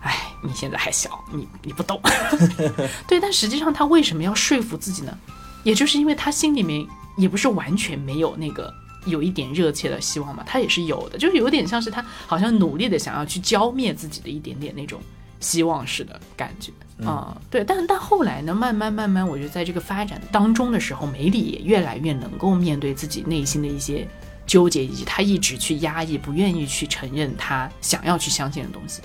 [0.00, 2.00] 哎，你现在还小，你你不懂。
[3.06, 5.16] ”对，但实际上他为什么要说服自己呢？
[5.62, 6.86] 也就是因为他心里面
[7.18, 8.72] 也不是完全没有那个
[9.04, 14.98] 有一点热切的希望嘛，他也是有的，就是有点像是他好像努力的想要去浇灭自己的一点点那种
[15.40, 16.70] 希望式的感觉
[17.02, 24.06] 啊、对，但但后来呢，慢慢慢慢，我觉得在这个发展当中的时候，梅里也越来越能够面对自己内心的一些
[24.46, 29.00] 纠结，以及他一直去压抑、不愿意去承认他想要去相信的东西。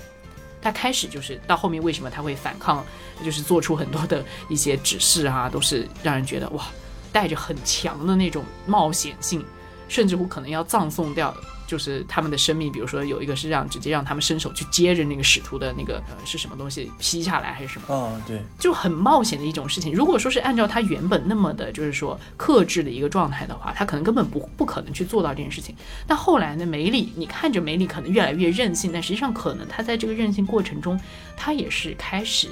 [0.62, 2.84] 他开始就是到后面为什么他会反抗，
[3.24, 6.65] 就是做出很多的一些指示啊，都是让人觉得哇，
[7.13, 9.41] 带着很强的那种冒险性，
[9.88, 11.34] 甚至乎可能要葬送掉，
[11.67, 12.71] 就是他们的生命。
[12.71, 19.93] 比如说有一个是让直接让他们伸手去接着那个使徒的那个呃是什么东西劈下来还是什么，啊，对，就很冒险的一种事情。
[19.93, 25.75] 如果说是按照他原本那么的，就是说克制的一个状态的话，他可能根本不不可能去做到这件事情。
[26.08, 30.99] 但后来呢，梅里，你看着梅里可能越来越任性，但实际上可能他在这个任性过程中，
[31.38, 32.47] 他也是开始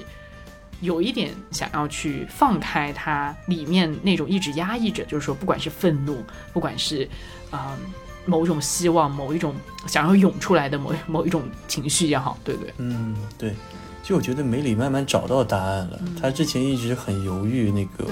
[0.82, 7.08] 有一点想要去放开他里面那种一直压抑着，就是说不管是愤怒，不管是
[7.52, 7.78] 嗯、
[8.26, 9.54] 某种希望，某一种
[9.88, 12.74] 想要涌出来的某某一种情绪也好，对不对？
[12.78, 13.56] 嗯，对。
[14.04, 18.06] 就我觉得梅里慢慢找到答案了，他之前一直很犹豫，那个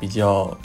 [0.00, 0.56] 比较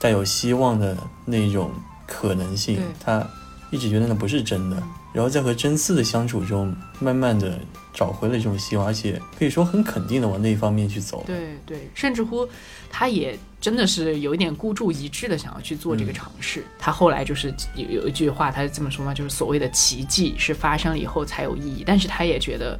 [0.00, 1.70] 带有希望的那种
[2.08, 3.24] 可能性对，他
[3.70, 4.82] 一直觉得那不是真的。
[5.12, 7.58] 然后在和真嗣的相处中，慢慢的
[7.92, 11.24] 找回了这种希望，而且可以说很肯定的往那一方面去走。
[11.26, 12.48] 对对，甚至乎
[12.88, 16.64] 他也真的是有一点孤注一掷的想要去做这个尝试。
[16.78, 21.82] 他后来就是有有一句话，他是这么说嘛，就是所谓的奇迹是发生了以后才有意义。
[21.84, 22.78] 但是他也觉得，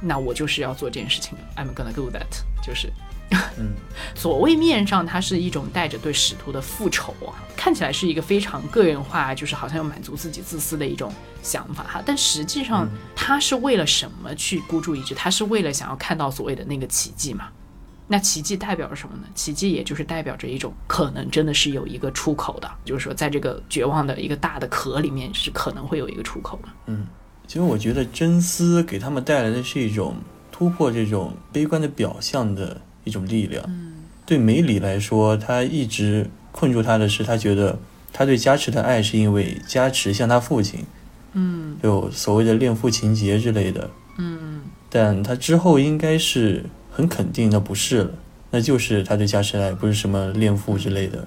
[0.00, 2.92] 那我就是要做这件事情，I'm gonna do that，就是。
[3.58, 3.74] 嗯，
[4.14, 11.12] 所谓面上，它是一种带着对使徒的复仇啊，看起来是一个非常个人化，就是好像要满足自己自私的一种
[11.42, 12.02] 想法哈。
[12.04, 15.14] 但实际上，他是为了什么去孤注一掷？
[15.14, 17.48] 他是为了想要看到所谓的那个奇迹嘛？
[18.08, 19.24] 那奇迹代表着什么呢？
[19.34, 26.68] 奇迹也就是代表着一种可能真的是有一个出口的，就是说在这个绝望的一个大的壳里面是可能会有一个出口的。
[26.86, 27.06] 嗯
[27.48, 30.16] 其实我觉得真丝给他们带来的是一种
[30.50, 33.64] 突破这种悲观的表象的一种力量。
[34.26, 37.78] 对梅里来说，他一直困住他的是，他觉得
[38.12, 40.80] 他对加持的爱是因为加持像他父亲，
[41.32, 41.78] 嗯。
[41.82, 43.88] 有所谓的恋父情节之类的。
[44.18, 44.60] 嗯。
[44.90, 48.10] 但他之后应该是很肯定那不是了，
[48.50, 51.26] 那就是他对加持的爱，不是什么恋父之类的。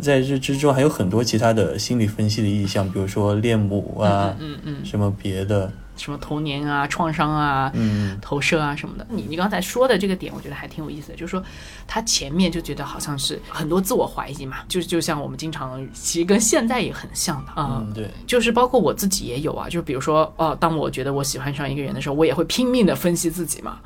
[0.00, 9.06] 在这之中还有很多其他的心理分析的意象，比如说恋母啊，嗯嗯，什么别的，什么童年啊、创伤啊、嗯，投射啊什么的。
[9.08, 11.42] 你你刚才说的这个点，我觉得还挺有意思的，就是说
[11.86, 17.78] 他前面就觉得好像是很多自我怀疑嘛，就就像我们经常其实跟现在也很像的啊。
[17.80, 23.78] 嗯，对，就是包括我自己也有啊，就比如说，哦，当我觉得我喜欢上一个人的时候，我也会拼命的分析自己嘛，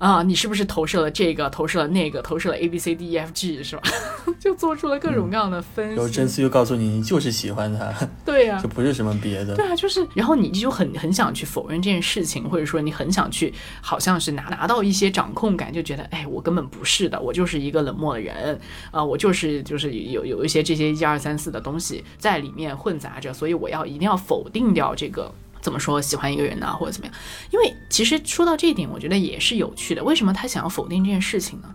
[0.00, 3.82] 啊，你是不是投射了这个，投射了那个，投射了 A B C D E F G 是吧？
[4.40, 6.08] 就做出了各种各样的分析然后。
[6.10, 7.92] 真丝又告诉你，你就是喜欢他，
[8.24, 9.66] 对呀、就不是什么别的对。
[9.66, 18.58] 啊，就是，然后你就很很想去否认这件事情，或者说你很想去，好像是拿拿到一些掌控感，就觉得，哎，我根本不是的，我就是一个冷漠的人
[18.90, 25.30] 啊、我就是就是有有一些这些一二三四的东西在里面混杂着，所以我要一定要否定掉这个。
[25.60, 27.14] 怎么说喜欢一个人呢、或者怎么样？
[27.50, 30.02] 因为其实说到这一点，我觉得也是有趣的。
[30.02, 31.74] 为什么他想要否定这件事情呢？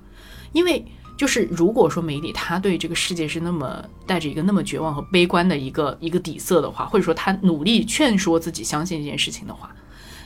[0.54, 0.86] 因为
[1.18, 9.74] 就是如果说梅里他对这个世界是那么带着一个那么绝望和悲观的一个一个底色的话，或者说他努力劝说自己相信这件事情的话，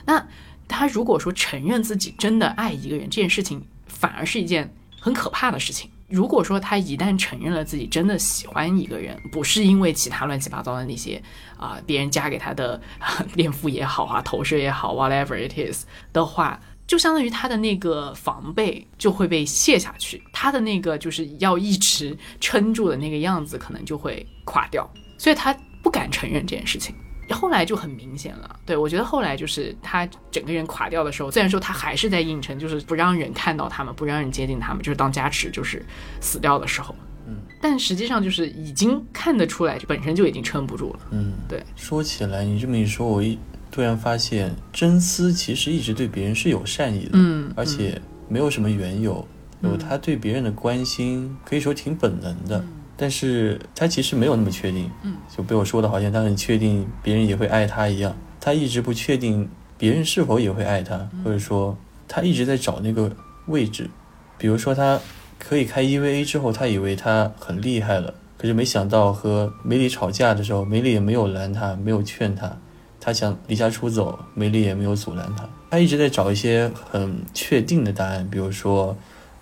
[0.04, 0.26] 那
[0.66, 5.90] 他如果说承认自己真的爱一个人这件事情，反而是一件很可怕的事情。
[6.10, 11.22] 如果说他一旦承认了自己真的喜欢一个人，不是因为其他乱七八糟的那些
[11.56, 26.94] 啊、别人加给他的、啊 恋父也好啊、投射也好，whatever it is 的话，就相当于他的那个防备就会被卸下去，他的那个就是要一直撑住的那个样子，可能就会垮掉，所以他不敢承认这件事情。
[27.34, 35.84] 后来就很明显了，对我觉得后来就是他整个人垮掉的时候，虽然说他还是在硬撑，就是不让人看到他们，不让人接近他们，就是当加持就是
[36.20, 36.94] 死掉的时候，
[37.26, 41.62] 嗯，但实际上就是已经看得出来，本身就已经撑不住了，嗯，对。
[41.76, 43.38] 说起来，你这么一说，我一
[43.70, 49.26] 突然发现，真丝其实一直对别人是有善意的，嗯而且没有什么缘由，
[49.62, 52.64] 有他对别人的关心，可以说挺本能的。
[53.02, 61.74] 但是他其实没有那么确定，嗯，就被我说的好像他很确定别人也会爱他一样，他一直不确定别人是否也会爱他，或者说
[62.06, 63.10] 他一直在找那个
[63.46, 63.88] 位置，
[64.36, 65.00] 比如说他
[65.38, 72.54] 可以开 EVA 之后，他以为他很厉害了，可是没想到和梅里吵架的时候，梅里也没有拦他，没有劝他，
[73.00, 78.94] 他想离家出走，梅里也没有阻拦他，他一直在找一些很确定的答案，比如说。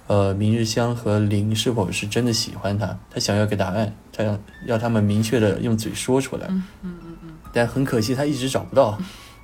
[0.09, 2.99] 呃，明日香和林是否是真的喜欢他？
[3.11, 6.47] 他想要个答案，他要要他们明确的用嘴说出来。
[6.49, 7.39] 嗯嗯嗯嗯。
[7.53, 8.99] 但很可惜，他一直找不到。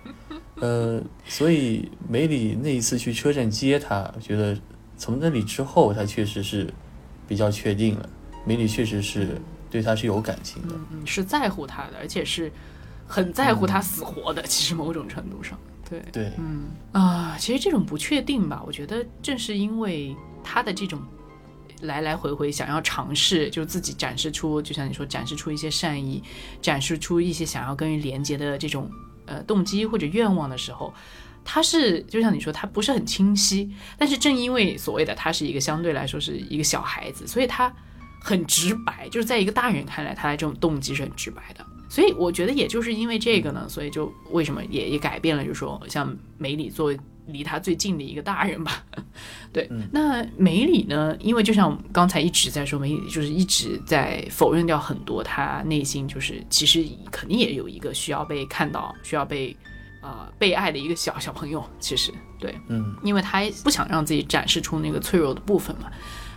[0.56, 4.56] 呃，所以梅里那一次去车站接他，我觉得
[4.96, 6.72] 从那里之后，他确实是
[7.28, 8.08] 比较确定了。
[8.46, 12.50] 梅里确实是对他是有感情的，嗯嗯，是在乎他的，而且是
[13.06, 14.42] 很在乎他死活的。
[14.44, 20.14] 其实某种程度上，对对，嗯啊，其实这种不确定吧，我觉得正是因为。
[20.46, 21.00] 他的这种
[21.80, 26.22] 来来回回想要尝试，就自己展示出，就像你说，展示出一些善意，
[26.60, 28.90] 展示出一些想要跟人连接的这种
[29.24, 30.92] 呃动机或者愿望的时候，
[31.46, 33.74] 他是就像你说，他不是很清晰。
[33.96, 37.74] 但是正因为所谓的他是一个相对来说是一个小孩子，所以他
[38.20, 41.64] 很直白，就是在一个大人看来，他的这种动机是很直白的。
[41.88, 46.98] 所以我觉得，也就是因为这个呢，所以就为什么也也改变了，就是说，像梅里作为。
[47.26, 48.84] 离他最近的一个大人吧，
[49.50, 49.66] 对。
[49.90, 51.16] 那梅里呢？
[51.18, 59.56] 因为就像刚才一直在说，梅里就是一直在否认掉很多他内心就是其实肯定也有一个需要被看到、需要被
[60.02, 61.64] 呃被爱的一个小小朋友。
[61.80, 65.90] 其实对，嗯，因为他不想让自己展示出那个脆弱的部分嘛，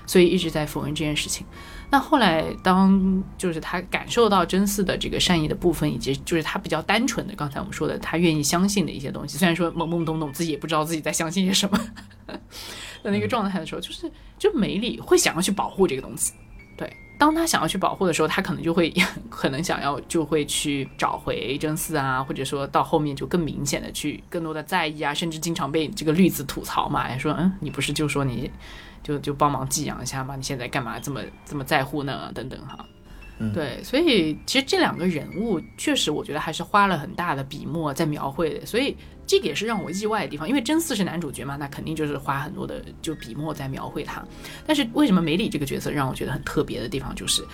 [0.05, 1.45] 所以一直在否认这件事情。
[1.89, 11.79] 那后来，当就是他感受到真嗣的这个善意的部分，以及就是他比较单纯的，刚才我们说的，他愿意相信的一些东西，虽然说懵懵懂懂，自己也不知道自己在相信些什么
[13.03, 16.33] 的那个状态的时候，就是就梅里会想要去保护这个东西。
[16.75, 18.93] 对，当他想要去保护的时候，他可能就会
[19.31, 28.51] 可能想要就会去找回真嗣啊，或者说到后面就更明显的去更多的在意啊，甚至经常被这个绿子吐槽嘛，说嗯，你不是就说你。
[29.03, 30.35] 就就帮忙寄养一下嘛？
[30.35, 32.31] 你现在干嘛这么这么在乎呢？
[32.33, 32.85] 等等哈，
[33.53, 40.49] 对，所以其实这两个人物确实，我觉得还是花了很大的笔墨在描绘的，所以这个也是让我意外的地方。
[40.49, 44.23] 因为真嗣是男主角嘛，那肯定就是花很多的就笔墨在描绘他。
[44.65, 47.45] 但是为什么梅里这个角色让我觉得很特别的地方，就是，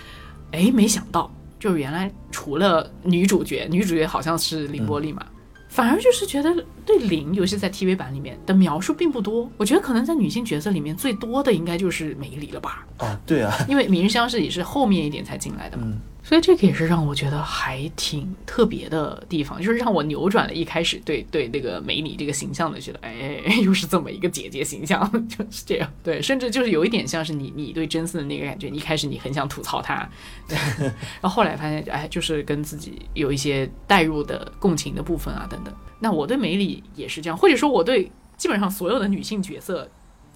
[0.52, 1.30] 哎，没想到
[1.60, 5.26] 就是原来除了女主角，女主角好像是林波丽嘛。
[5.68, 9.50] 反而就是觉得对零，尤其在 TV 版里面的描述并不多。
[9.56, 12.86] 我觉得可能在女性角色里面最多的应该就是梅里了吧？
[12.98, 15.84] 啊，对啊，因为明日香是也是后面一点才进来的嘛。
[15.86, 16.00] 嗯。
[16.26, 25.92] 所以这个也是让我觉得还挺特别的地方，就是让我扭转了一开始对对那个美女这个形象的觉得，哎， 又是这么一个姐姐形象， 就是这样。
[26.02, 30.08] 对，甚至就是有一点像是你你对真嗣的那个感觉，一开始你很想吐槽他，
[30.48, 35.74] 然后后来发现，哎，就是跟自己有一些代入的共情的部分啊，等等。
[36.00, 39.86] 那我对美里也是这样，或者说我对基本上所有的女性角色。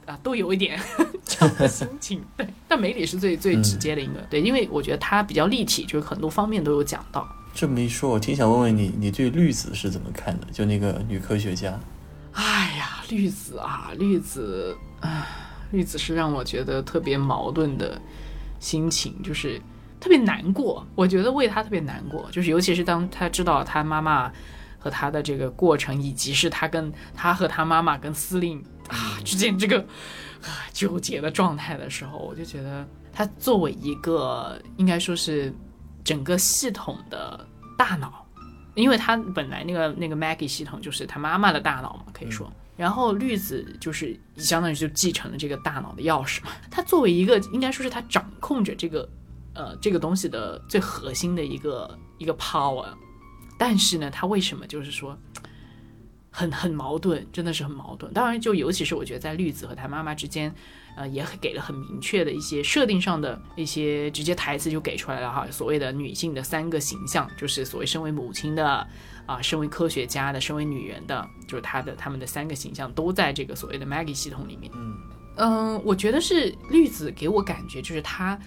[0.09, 0.81] 啊，都有一点
[1.23, 2.47] 这样的心情，对。
[2.67, 7.29] 但梅里是最最直接的一个，对，因为我觉得他比较立体，就是很多方面都有讲到。
[7.53, 10.47] 这么一说，我挺想问问你，你对绿子是怎么看的？
[10.51, 11.79] 就那个女科学家。
[12.33, 15.27] 哎呀，绿子啊，绿子，啊，
[15.73, 18.01] 绿子是让我觉得特别矛盾的
[18.61, 19.61] 心情，就是
[20.01, 20.87] 特别难过。
[20.95, 24.33] 我觉得为他特别难过，就是尤其是当他知道他妈妈
[24.79, 28.65] 和他的这个过程，以及是他跟他和他妈妈跟司令。
[28.89, 29.79] 啊，之间这个
[30.43, 35.55] 啊纠结的状态的时候，我就觉得他作为一个应该说是
[36.03, 38.27] 整个系统的大脑，
[38.75, 46.51] 因为他本来那个那个 Maggie 系统就是他妈妈的大脑嘛，可以说，然后绿子就是相当于就继承了这个大脑的钥匙嘛。
[46.71, 49.09] 他作为一个应该说是他掌控着这个
[49.55, 52.87] 呃这个东西的最核心的一个一个 power，
[53.59, 55.19] 但是呢，他为什么就是说？
[56.31, 58.13] 很很矛盾，真的是很矛盾。
[58.13, 60.55] 当然，就尤其是我觉得在绿子和他妈妈之间，
[60.97, 65.47] 呃，也给了很明确的一些设定上的一些直接台词就给出来了哈。
[65.51, 68.87] 所谓的女性的三个形象，就是所谓身为母亲的
[69.27, 74.71] 啊，身为科学家的，身为女人的，就是她的他们的三个形象都在这个所谓的 Maggie 系统里面。
[74.75, 74.97] 嗯
[75.41, 78.39] 嗯，我觉得是绿子给我感觉就是她，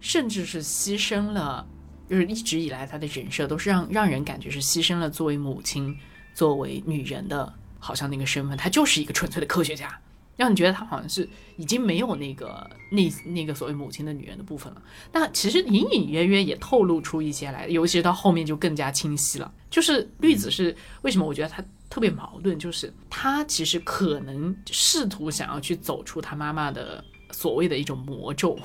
[0.00, 1.64] 甚至是牺牲了，
[2.08, 5.96] 就是一直以来她的人设都是让让人感觉是牺牲了作为母亲、
[6.38, 10.00] 作为女人的，好像那个身份，她就是一个纯粹的科学家，
[10.36, 14.80] 让你觉得她好像是已经没有那个那那个所谓母亲的女人的部分了。
[15.12, 19.52] 那其实隐隐约约也透露出一些来，尤其是到后面就更加清晰了。
[19.68, 20.72] 就是绿子是
[21.02, 21.26] 为什么？
[21.26, 21.60] 我觉得她
[21.90, 28.56] 特别矛盾，就是她其实可能试图想要去走出她妈妈的所谓的一种魔咒，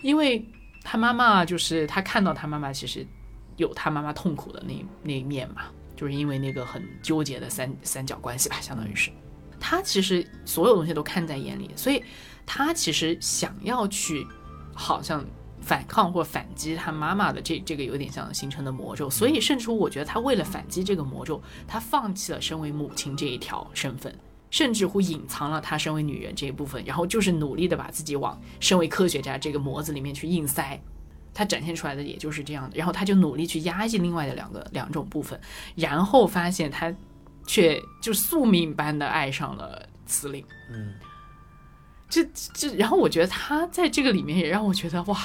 [0.00, 0.42] 因为
[0.82, 3.06] 她妈妈就是她看到她妈妈其实
[3.58, 4.72] 有她妈妈痛苦的那
[5.02, 5.64] 那一面嘛，
[5.98, 9.10] 就是因为那个很纠结的三三角关系吧，相当于是。
[9.58, 12.00] 他其实所有东西都看在眼里，所以
[12.46, 14.24] 他其实想要去，
[14.72, 15.24] 好像
[15.60, 24.16] 反抗或反击他妈妈的这这个有点像形成的魔咒，所以甚至乎我觉得他为了反击这个魔咒，他放弃了身为母亲这一条身份，
[24.48, 30.80] 甚至乎隐藏了她身为女人这一部分，然后就是努力的把自己往身为科学家这个模子里面去硬塞。
[31.38, 35.40] 她展现出来的也就是这样的，然后他就努力去压抑另外的两个两种部分，
[35.76, 36.92] 然后发现他
[37.46, 40.44] 却就宿命般的爱上了司令。
[40.68, 40.94] 嗯
[42.08, 45.16] 这这，然后我觉得他在这个里面也让我觉得哇，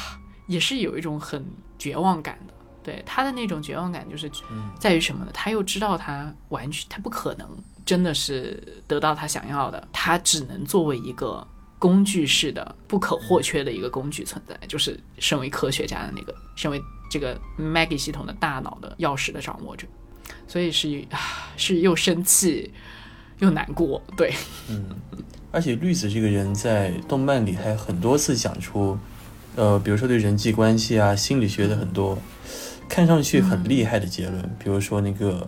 [0.46, 1.44] 也是有一种很
[1.80, 2.54] 绝望感的。
[2.84, 5.32] 对他的那种绝望感，就是嗯在于什么呢？
[5.34, 7.50] 他又知道他完全他不可能
[7.84, 11.48] 真的是得到他想要的，他只能作为一个
[11.84, 19.86] 工具式的、不可或缺的一个工具存在，就是身为科学家的那个，身为这个 Maggie 系统的大脑的钥匙的掌握者，
[20.48, 21.20] 所以是啊，
[21.58, 22.72] 是又生气
[23.40, 24.34] 又难过，对，
[24.70, 24.86] 嗯，
[25.52, 28.98] 而且绿子这个人在动漫里还很多次讲出，
[29.58, 32.18] 呃，比如说对人际关系啊、心理学的很多
[32.88, 35.46] 看上去很厉害的结论，比如说那个，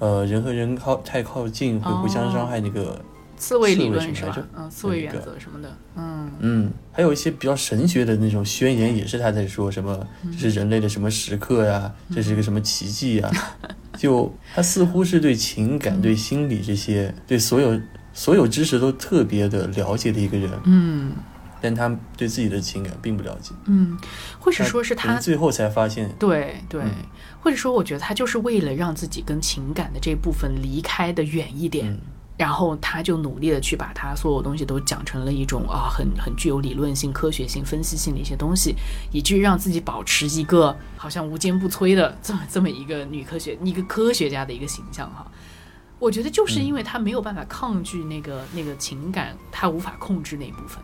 [0.00, 3.02] 呃，人和人靠太靠近会互相伤害那个，
[3.36, 4.36] 刺猬理论是吧？
[4.56, 6.30] 嗯，刺猬原则什么的，嗯。
[6.40, 13.30] 嗯，还有一些比较神学的那种宣言，也是他在说什么，这是人类的什么时刻呀、这是一个什么奇迹呀、
[13.96, 17.80] 就他似乎是对情感、对心理这些、对所有
[18.12, 21.12] 所有知识都特别的了解的一个人，嗯。
[21.58, 23.96] 但他对自己的情感并不了解，嗯，
[24.38, 26.90] 或者说是他最后才发现，对对嗯，
[27.40, 31.88] 或者说我觉得他就是为了让自己跟情感的这部分离开的远一点。
[31.88, 31.98] 嗯
[32.36, 38.74] 然后他就努力的去把他所有东西都讲成了一种啊很很具有理论性、科学性、分析性的一些东西，
[39.10, 45.26] 以至于让自己保持一个好像无坚不摧的这么这么一个女科学、一个科学家的一个形象哈。
[45.98, 50.78] 我觉得就是因为他没有办法抗拒那个那个情感，他无法控制那一部分，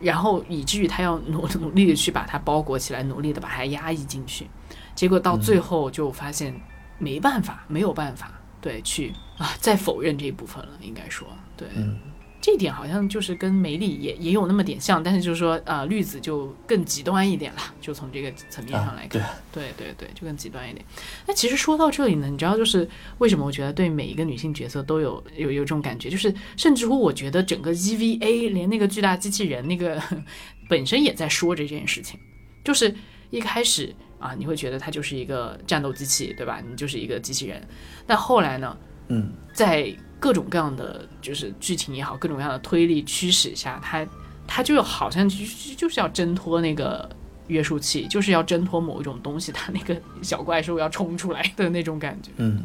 [0.00, 4.48] 然后以至于他要努努力的去把它包裹起来，努力的把它压抑进去，
[4.94, 6.58] 结果到最后就发现
[6.98, 8.30] 没办法，没有办法，
[8.66, 11.96] 对，去啊再否认这一部分了，应该说，对，嗯。
[12.38, 19.62] 这一点好像就是跟梅里也也有那么点像，但是就是说啊、绿子就更极端一点了，就从这个层面上来看，啊对。
[19.62, 20.84] 啊对对对，就更极端一点。
[21.26, 22.88] 那其实说到这里呢，你知道就是
[23.18, 30.00] 为什么我觉得对每一个女性角色都有有有这种感觉，就是甚至乎我觉得整个 EVA 连那个巨大机器人那个
[30.68, 32.20] 本身也在说这件事情，
[32.62, 32.94] 就是
[33.30, 36.62] 一开始啊，你会觉得它就是一个战斗机器，对吧？
[36.68, 37.62] 你就是一个机器人，
[38.06, 38.76] 但后来呢，
[39.08, 44.06] 嗯在各种各样的就是剧情也好，各种各样的推力驱使下，他
[44.46, 47.08] 他就好像就就就是要挣脱那个
[47.48, 52.30] 约束器，就是要挣脱某一种东西，他那个小怪兽要冲出来的那种感觉。
[52.38, 52.62] 嗯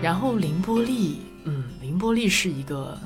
[0.00, 2.96] 然后凌波丽，嗯，凌波丽是一个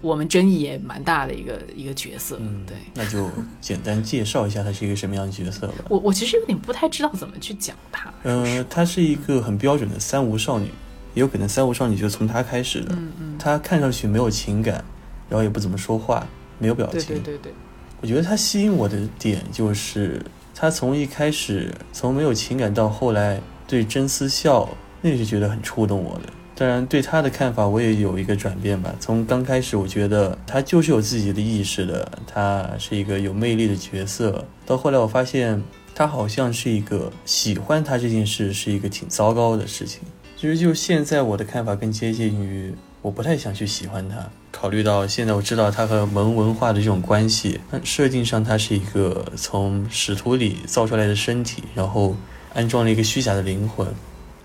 [0.00, 2.76] 我们争议也蛮大的一个一个角色，嗯，对。
[2.94, 3.28] 那就
[3.60, 5.74] 简单介绍一下他是一个什么样的角色吧。
[5.88, 10.66] 我我其实有点不太知道怎么去讲他，呃，她是一个很标准的三无少女，
[11.14, 12.94] 也有可能三无少女就是从她开始的。
[12.94, 14.82] 嗯嗯，她看上去没有情感，
[15.28, 16.26] 然后也不怎么说话，
[16.58, 17.00] 没有表情。
[17.00, 17.52] 对对对对，
[18.00, 20.24] 我觉得她吸引我的点就是，
[20.54, 24.68] 她从一开始从没有情感到后来对真丝笑，
[25.02, 26.32] 那是觉得很触动我的。
[26.60, 28.94] 当然，对他的看法我也有一个转变吧。
[29.00, 34.44] 从刚开始，我觉得他就是有自己的意识的，他是一个有魅力的角色。
[34.66, 35.62] 到后来，我发现
[35.94, 40.00] 他好像是一个喜欢他这件事是一个挺糟糕的事情。
[40.36, 44.16] 其实就现在我的看法更接近于，我不太想去喜欢他。
[44.50, 52.14] 考虑到现在我知道他和萌文化的这种关系，那设定上他是一个从使徒里造出来的身体，然后
[52.52, 53.88] 安装了一个虚假的灵魂，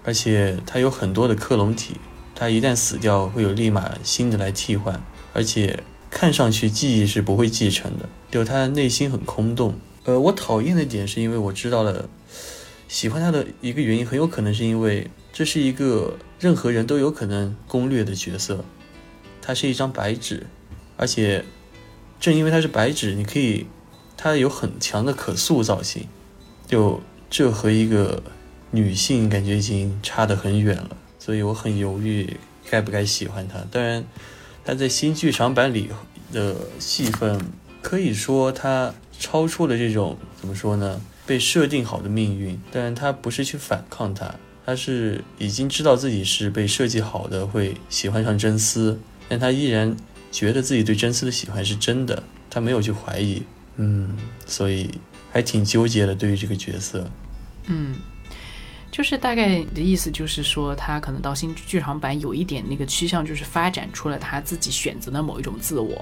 [0.05, 1.95] 而且他有很多的克隆体，
[2.33, 5.03] 他一旦死掉会有立马新的来替换，
[5.33, 9.75] 而且看上去记忆是不会继承的，就他内心很空洞。
[10.05, 12.07] 呃，我讨厌的点是因为我知道了，
[12.87, 18.63] 喜欢他的一个原因很有可能是因为这是一个任何人都有可能攻略的角色，
[19.41, 20.45] 他是一张白纸，
[20.95, 21.43] 而且
[22.19, 23.65] 正因为他是白纸，你可以。
[24.17, 26.07] 它有很强的可塑造性，
[26.65, 28.23] 就这和一个
[28.75, 32.37] 女性感觉已经差得很远了，所以我很犹豫
[32.69, 33.59] 该不该喜欢她。
[33.71, 34.03] 当然，
[34.65, 35.89] 她在新剧场版里
[36.33, 37.39] 的戏份
[37.81, 40.99] 可以说她超出了这种怎么说呢？
[41.25, 49.95] 被设定好的命运，但她不是去反抗她，她是已经知道自己是被设计好的会喜欢上真丝，但她依然
[50.31, 53.41] 觉得自己对真丝的喜欢是真的，她没有去怀疑。
[53.77, 54.15] 嗯，
[54.45, 54.89] 所以
[55.31, 57.09] 还挺纠结的，对于这个角色。
[57.67, 57.95] 嗯，
[58.95, 65.93] 就是大概的意思，就是说他可能到新剧场版有一点那个趋向，就是发展出了他自己选择的某一种自我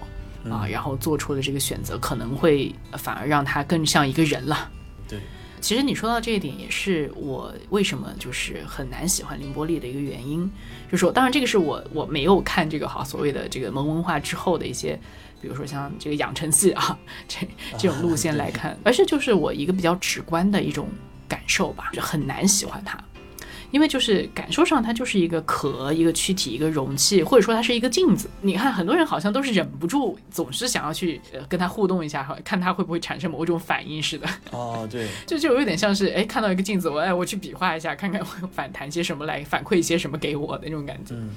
[0.47, 4.69] 啊，然后做出的这个选择，可能会反而让他更像一个人了。
[5.07, 5.17] 对，
[5.59, 10.47] 其实你说到这一点，也是我为什么就是很难喜欢凌波丽的一个原因。
[10.85, 14.99] 就是说，当然这个是我我没有看这个哈所谓的这个萌文化之后的一些。
[15.41, 17.39] 比如说像这个养成系啊，这
[17.77, 20.87] 这种路线来看，而是就是我一个比较直观的一种
[21.33, 22.95] 感受吧，就很难喜欢它，
[23.71, 28.29] 因为就是感受上它就是一个壳、一个躯体、一个容器，或者说它是一个镜子。
[28.41, 34.27] 你看很多人好像都是忍不住，总是想要去呃跟它互动一下哈，看它会不会产生某种反应似的。
[34.51, 41.15] 哦，对， 就就有点像是哎看到一个镜子，我哎我去比划一下，看看会反弹些什么来，反馈一些什么给我的那种感觉。
[41.15, 41.31] 嗯。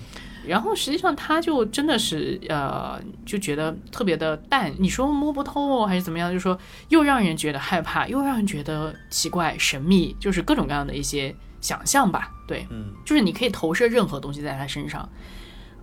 [0.46, 6.30] 然后实际上他就真的是呃就觉得特别的淡，你说摸不透还是怎么样？
[6.30, 12.30] 就是说又让人觉得害怕，又让人觉得奇怪神秘，就是各种各样的一些想象吧。
[12.46, 15.08] 对，嗯，就是你可以投射任何东西在他身上。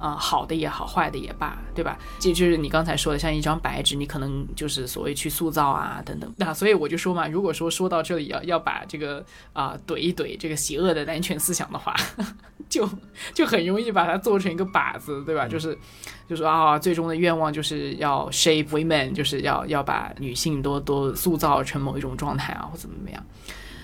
[0.04, 1.98] 啊，好的也好，坏的也罢，对吧？
[2.20, 6.30] 这就是你刚才说的，像一张白纸，你可能就是所谓去塑造啊，等等。
[6.36, 11.96] 那所以我就说嘛，如果说说到这里要要把这个啊怼一怼这个邪恶的男权思想的话，
[12.68, 12.86] 就
[13.34, 15.48] 就很容易把它做成一个靶子，对吧？
[15.48, 15.78] 就是
[16.28, 23.26] 就说啊，最终的愿望就是要 shape women，就是要要把女性都都塑造成某一种状态啊，或怎么怎么样。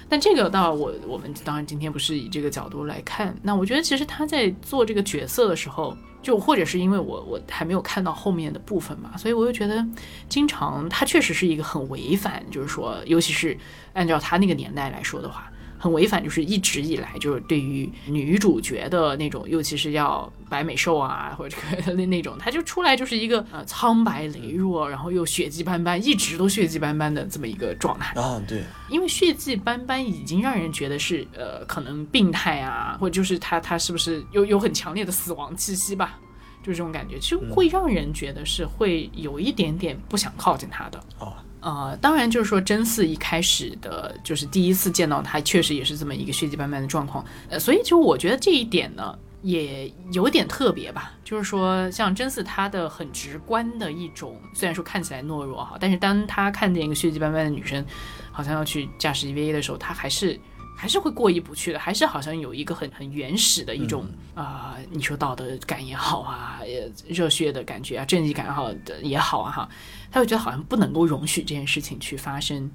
[0.10, 5.96] 但这个倒我我们当然今天不是以这个角度来看，那我觉得其实他在做这个角色的时候。
[6.22, 9.88] 就或者是因为我我还没有看到后面的部分嘛，所以我就觉得，
[10.28, 13.58] 经常他确实是一个很违反，就是说，尤其是
[13.94, 15.50] 按照他那个年代来说的话。
[15.80, 28.40] 很违反，就是一直以来就是对于女主角的那种，尤其是要白美瘦啊，或者这个 那那种，她就出来就是一个呃苍白羸弱，然后又血迹斑斑，一直都血迹斑斑的这么一个状态啊。
[28.48, 36.20] 对，因为血迹斑斑已经让人觉得是呃可能病态啊，或者就是她她是不是有有很强烈的死亡气息吧？
[36.62, 41.42] 就这种感觉，其实会让人觉得是会有一点点不想靠近她的啊。
[41.62, 47.24] 呃，当然就是说，真嗣一开始的，就是第一次见到他，确实也是这么一个血迹斑斑的状况。
[47.50, 51.14] 呃，所以就我觉得这一点呢，也有点特别吧。
[51.24, 57.86] 就是说，像真嗣他的很直观的一种，虽然说看起来懦弱哈，但是当他看见一个血迹斑斑的女生，
[58.32, 60.40] 好像要去驾驶 EVA 的时候，他还是。
[60.80, 66.62] 还是会过意不去的，还是好像有一个很很原始的一种啊，你说道德感也好啊，
[67.06, 69.70] 热血的感觉啊，正义感好的也好啊，哈，
[70.10, 72.72] 他会觉得好像不能够容许这件事情去发生，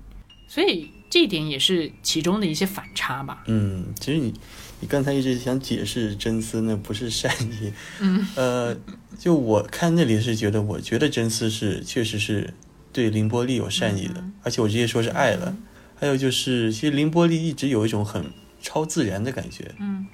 [0.46, 3.42] 所以这一点也是其中的一些反差吧。
[3.46, 4.34] 嗯，其实你
[4.80, 8.76] 你刚才一直想解释真丝那不是善意，嗯，呃，
[9.18, 12.52] 就我看那里是觉得，我觉得真丝是确实是
[12.92, 15.56] 对凌波丽有善意的，而且我直接说是爱了。
[16.04, 18.26] 还有就是，其实凌波丽一直有一种很
[18.60, 19.74] 超自然的感觉。
[19.80, 20.04] 嗯，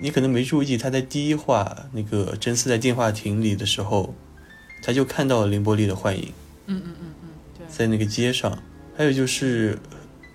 [0.00, 4.14] 你可能没注意，他在第一话那个真丝在电话亭里的时候，
[4.80, 6.32] 他就看到了凌波丽的幻影。
[6.66, 7.28] 嗯嗯嗯嗯，
[7.58, 8.56] 对，在那个街上。
[8.96, 9.76] 还有就是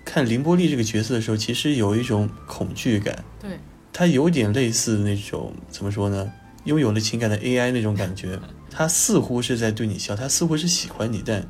[0.04, 3.24] 看凌波丽这个角色的时候，其实有一种恐惧感。
[3.40, 3.58] 对，
[3.94, 6.30] 他有点类似那种怎么说呢？
[6.64, 8.38] 拥有了情感的 AI 那种感觉。
[8.70, 11.42] 他似乎是在对你笑，他似乎是喜欢你，但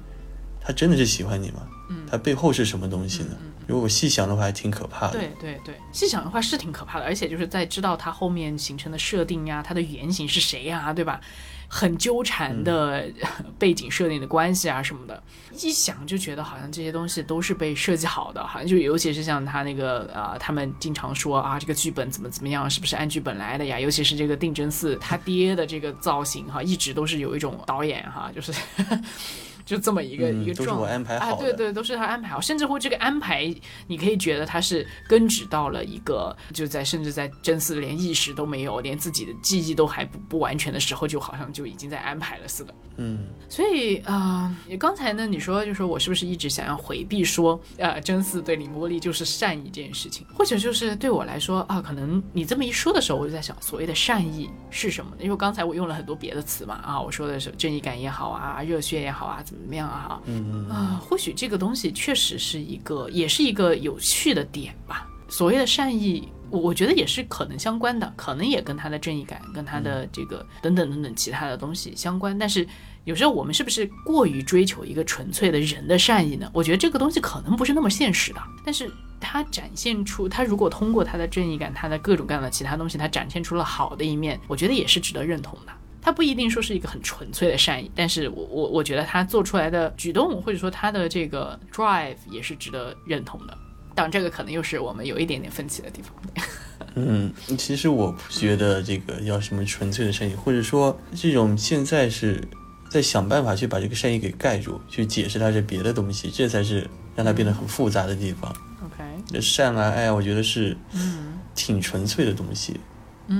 [0.61, 1.67] 他真的是喜欢你吗？
[2.09, 3.37] 他背后是什么东西呢？
[3.67, 5.19] 如果细想的话，还挺可怕的。
[5.19, 11.21] 对对对，细想的话是挺可怕的，而且就是在知道它后面形成的设定呀，它的原型是谁呀，对吧？
[11.69, 13.11] 很纠缠的
[13.59, 15.21] 背景设定的关系啊什么的，
[15.61, 23.81] 一想就觉得好像这些东西都是被设计好的，好像就尤其是像他那个啊，他们经常说啊，这个剧本怎么怎么样，是不是按剧本来的呀？
[23.81, 28.53] 尤其是这个定真寺他爹的这个造型哈，一直都是有一种导演哈，就是。
[29.67, 33.55] 就这么一个、嗯一个状我安排好啊，对对，都是他安排好，甚至乎这个安排，
[33.89, 42.75] 你可以觉得他是根植到了一个就在甚至在真嗣连意识都没有，连自己的记忆都还不不完全的时候，就好像就已经在安排了似的。
[42.97, 43.27] 嗯。
[43.49, 55.25] 所以啊、呃刚才呢，你说就说我是不是一直想要回避说，呃，真嗣对李茉莉就是善意这件事情，或者就是对我来说啊，可能你这么一说的时候，我就在想，所谓的善意是什么呢？
[55.25, 65.09] 因为刚才我用了很多别的词嘛，啊，我说的是正义感也好啊，热血也好啊，怎么怎么样啊，嗯嗯啊，或许这个东西确实是一个，也是一个有趣的点吧。
[65.29, 72.39] 所谓的善意，我我觉得也是可能相关的，可能也跟他的正义感、跟他的这个等等等等其他的东西相关。
[72.39, 72.65] 但是
[73.03, 76.49] 有时候我们是不是过于追求一个纯粹的人的善意呢？
[76.53, 78.41] 我觉得这个东西可能不是那么现实的。
[78.65, 78.89] 但是
[79.19, 85.73] 他展现出，他如果通过他的正义感、他的各种各样的其他东西，他展现出了好的一面，我觉得也是值得认同的。
[86.07, 93.59] 他不一定说是一个很纯粹的善意，但是我我我觉得他做出来的举动，或者说他的这个 drive 也是值得认同的。
[93.93, 96.15] 当然，这个可能又是我们有一点点分歧的地方。
[96.95, 102.41] 嗯，其实我不觉得这个要什么纯粹的善意，或者说这种现在是
[102.89, 108.49] 在想办法去把这个善意给盖住，去解释它是别的东西，这才是让它变得很复杂的地方。
[108.85, 112.96] OK，这善啊爱啊，我觉得是嗯挺纯粹的东西，嗯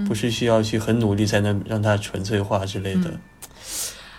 [0.07, 3.11] 不是需要去很努力才能让它纯粹化之类的。
[3.11, 3.21] 嗯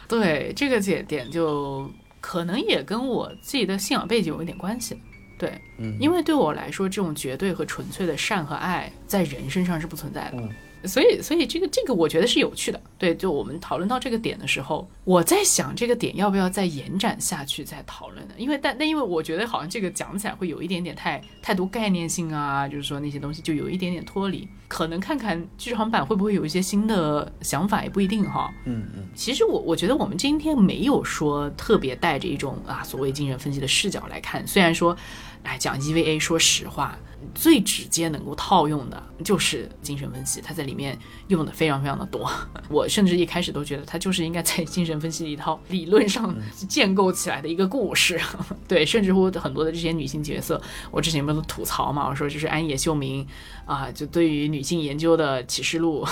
[0.09, 1.91] 对这个节点就
[2.21, 4.97] 可能也跟我自己的信仰背景有一点关系。
[5.37, 10.37] 对，嗯，因为对我来说，这种绝对和纯粹的善和爱在人身上是不存在的。
[10.37, 10.49] 嗯
[10.85, 12.81] 所以，所以这个这个我觉得是有趣的。
[12.97, 18.33] 对，就我们讨论到这个点的时候，我在想这个点要不要再延展下去再讨论呢？
[18.37, 24.47] 因为但但因为我觉得好像这个讲起来会有一点点太太多概念性啊，就是说那些东西就有一点点脱离。
[24.69, 28.53] 可能看看剧场版会不会有一些新的想法也不一定哈。
[28.65, 34.95] 嗯嗯其实我我觉得我们今天没有说特别带着一种啊所谓精神分析的视角来看，虽然说，
[35.43, 36.99] 哎讲 EVA，说实话，
[37.33, 40.97] 最直接能够套用的就是精神分析，它在里面
[41.27, 42.31] 用的非常非常的多。
[42.69, 46.35] 我甚至一开始都觉得它就是应该在精神分析的一套理论上
[46.67, 48.19] 建构起来的一个故事。
[48.67, 50.61] 对，甚至乎很多的这些女性角色，
[50.91, 53.25] 我之前不是吐槽嘛，我说就是安野秀明
[53.65, 56.07] 啊，就对于女性研究的启示录。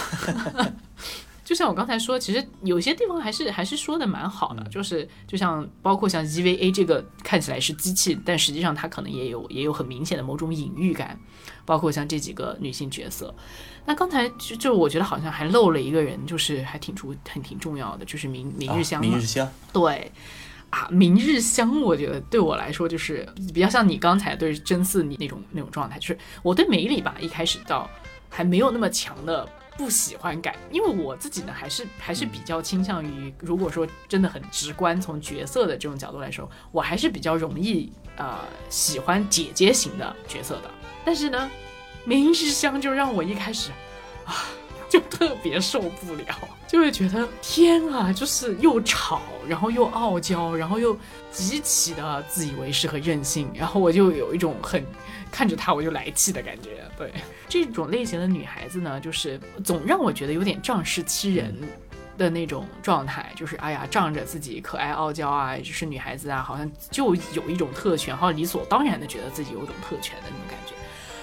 [1.46, 11.18] 就像我刚才说，其实有些地方还是还是说的蛮好的，就是就像包括像 EVA 这个看起来是机器，但实际上它可能也有也有很明显的某种隐喻感，
[11.64, 13.32] 包括像这几个女性角色。
[13.86, 20.12] 那刚才就就我觉得好像还漏了一个人，就是还挺出很挺重要的，就是明明日香明日香，对
[20.72, 23.24] 啊，明日香，我觉得对我来说就是
[23.54, 27.88] 比较像你刚才对真嗣你那种那种状态，就是我对美里吧一开始到
[28.32, 29.48] 还没有那么强的。
[29.78, 40.72] 不喜欢改，因为我自己呢，还是还是比较倾向于，如果说真的很直观，从角色的这种角度来说，我还是比较容易呃喜欢姐姐型的角色的。
[41.04, 41.52] 但是呢，
[42.06, 43.72] 明日香就让我一开始
[44.26, 44.46] 啊
[44.88, 46.26] 就特别受不了，
[46.68, 50.98] 就会觉得天啊，就是又吵，然后又傲娇，然后又
[51.32, 54.86] 极其的自以为是和任性，然后我就有一种很
[55.30, 56.82] 看着他我就来气的感觉。
[56.98, 57.12] 对
[57.48, 61.56] 这种类型的女孩子呢，就是总让我觉得有点仗势欺人。
[62.18, 70.74] 的那种状态，就是哎呀，仗着自己可爱傲娇啊，就是女孩子啊，好像就有一种特权，好像理所当然的觉得自己有一种特权的那种感觉，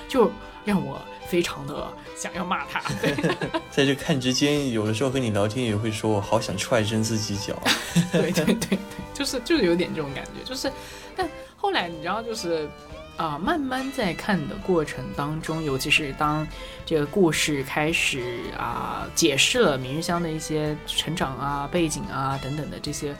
[0.06, 0.30] 就
[0.66, 2.82] 让我非常的想要骂她。
[3.00, 3.14] 对，
[3.72, 7.58] 在这看之间，有的时候和你聊天也会说，我好想踹真自己脚。
[8.12, 8.78] 对对对对，
[9.14, 10.70] 就是就是有点这种感觉，就是，
[11.16, 12.68] 但后来你知道，就是
[13.16, 16.46] 啊、慢慢在看的过程当中，尤其是当
[16.84, 23.14] 这个故事开始啊、解释了明日香的一些成长啊、背景啊等等的这些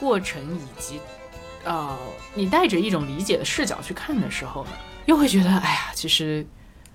[0.00, 1.00] 过程，以及
[1.64, 1.98] 啊、
[2.34, 4.70] 你带着一种理解的视角去看的时候呢，
[5.04, 6.44] 又会觉得，哎呀，其实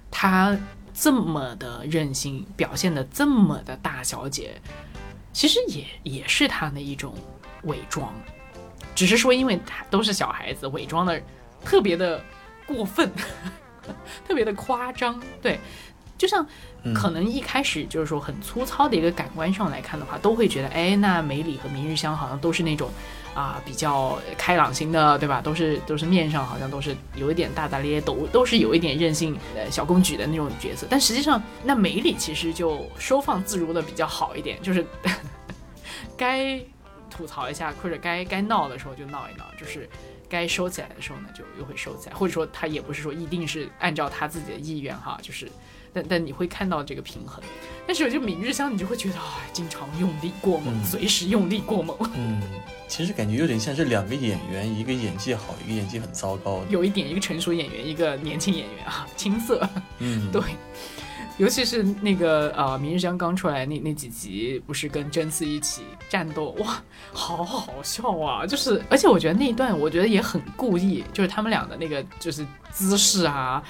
[0.09, 0.57] 她
[0.93, 4.59] 这么的任性，表现的这么的大小姐，
[5.31, 7.13] 其实也也是她的一种
[7.63, 8.13] 伪装，
[8.95, 11.21] 只是说因为她都是小孩子，伪装的
[11.63, 12.23] 特别的
[12.65, 13.11] 过分，
[14.27, 15.21] 特别的夸张。
[15.41, 15.59] 对，
[16.17, 16.45] 就像
[16.83, 22.89] 嗯可能一开始就是说很粗糙的一个感官上来看的话，都会觉得，哎，那梅里和明日香好像都是那种
[23.33, 25.39] 啊、比较开朗型的，对吧？
[25.41, 30.85] 都是都是面上好像都是有一点大大咧咧，都都是有一点任性呃小公举的那种角色。
[30.89, 34.85] 但实际上，那梅里其实就收放自如的比较好一点，就是
[36.17, 36.59] 该
[37.09, 39.89] 吐槽一下或者该该闹的时候就闹一闹，就是
[40.31, 45.51] 该收起来的时候呢就又会收起来，或者说他也不是说一定是按照他自己的意愿哈，就是
[45.93, 47.43] 但但你会看到这个平衡。
[47.85, 52.41] 但是我就明日香，你就会觉得啊，经常用力过猛，嗯随时用力过猛，嗯，
[52.87, 56.61] 其实感觉有点像是两个演员，一个演技好，一个演技很糟糕。
[56.69, 59.67] 有一点一个成熟演员，一个年轻演员啊，青涩。
[59.99, 60.41] 嗯， 对，
[61.41, 66.79] 尤其是那个呃，明日香刚出来那那几集，不是跟真嗣一起战斗，哇，
[67.11, 68.45] 好好笑啊！
[68.45, 73.63] 就是，而且我觉得那一段，我觉得也很故意，就是他们俩的那个就是姿势啊，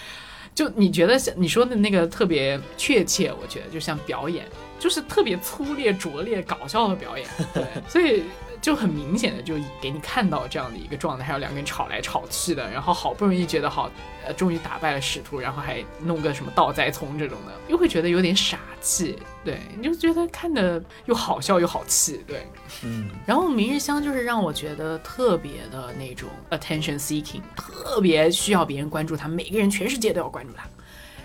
[0.54, 4.46] 就你觉得像你说的那个特别确切，我觉得就像表演，
[4.78, 8.24] 就是特别粗劣、拙劣、搞笑的表演， 对，所以。
[8.62, 13.90] 就很明显的就给你看到这样的一个状态，还有两个人吵来吵去的，然后好不容易觉得好，
[14.24, 22.46] 呃，终于打败了使徒，然后还弄个什么倒栽葱这种的，又会觉得有点傻气，对，你就觉得看的又好笑又好气，对。
[22.84, 30.68] 嗯，然后明日香就是让我觉得特别的那种 attention seeking，特别需要别人关注他，每个人全世界都要关注他。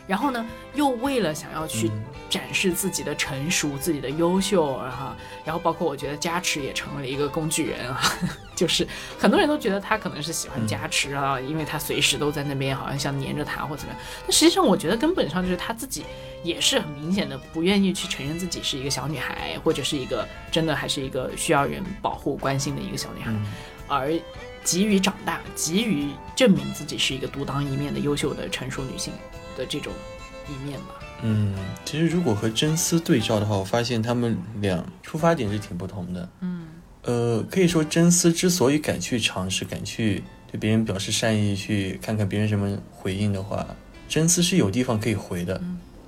[0.06, 1.90] 然后呢，又为了想要去
[2.28, 5.06] 展示自己的成熟、自己的优秀，然后，
[5.44, 8.00] 然后包括我觉得加持也成了一个工具人啊，
[8.54, 8.86] 就是
[9.18, 14.02] 很多人都觉得他可能是喜欢加持啊，因为他随时都在那边，好像像黏着他或怎么样。
[14.22, 16.04] 但实际上，我觉得根本上就是他自己
[16.42, 23.32] 也是很明显的不愿意去承认自己是一个小女孩，或者是一个真的还是一个需要人保护、关心的一个小女孩，
[23.88, 24.12] 而
[24.62, 29.12] 急于长大，急于证明自己是一个独当一面的优秀的成熟女性
[29.56, 29.92] 的这种
[30.48, 31.00] 一面吧。
[31.22, 31.54] 嗯，
[31.84, 36.28] 其实如果和真丝对照的话，我发现他们俩出发点是挺不同的。
[36.40, 36.66] 嗯，
[37.02, 43.66] 呃，可以说真丝之所以敢去尝试，敢去对别人表示善意，去看看别人什么回应的话，
[44.06, 45.60] 真丝是有地方可以回的。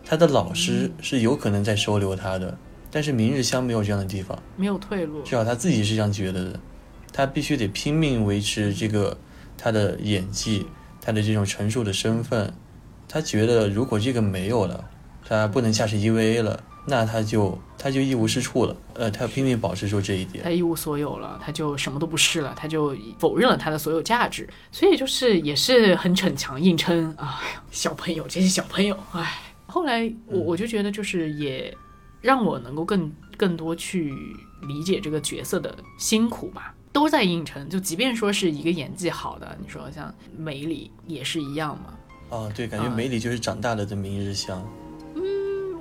[0.04, 2.58] 他的老师是有可能在收留他的，
[2.90, 5.22] 但是明日香没有这样的地方，没有退路。
[5.22, 6.60] 至少他自己是这样觉得的。
[7.10, 9.18] 他必须得拼命维持这个
[9.56, 10.66] 他的演技，
[11.00, 12.52] 他的这种成熟的身份。
[13.08, 14.84] 他觉得如果这个没有了，
[15.26, 18.76] 他不能驾驶 EVA 了，那他就他就一无是处了。
[18.94, 20.44] 呃，他要拼命保持住这一点。
[20.44, 27.10] 他一无所有了，他就什么都不是了，他就否认了他的所有价值，所以就是也是很逞强硬撑。
[27.14, 27.40] 啊，
[27.70, 29.40] 小朋友，这些小朋友，哎。
[29.70, 31.76] 后来我我就觉得就是也
[32.22, 34.14] 让我能够更更多去
[34.62, 37.68] 理解这个角色的辛苦吧，都在硬撑。
[37.68, 41.92] 就即便说是一个演技好的，你说像梅里也是一样嘛。
[42.30, 44.62] 啊，对，感觉啊梅里就是长大了的明日香。
[45.14, 45.22] 嗯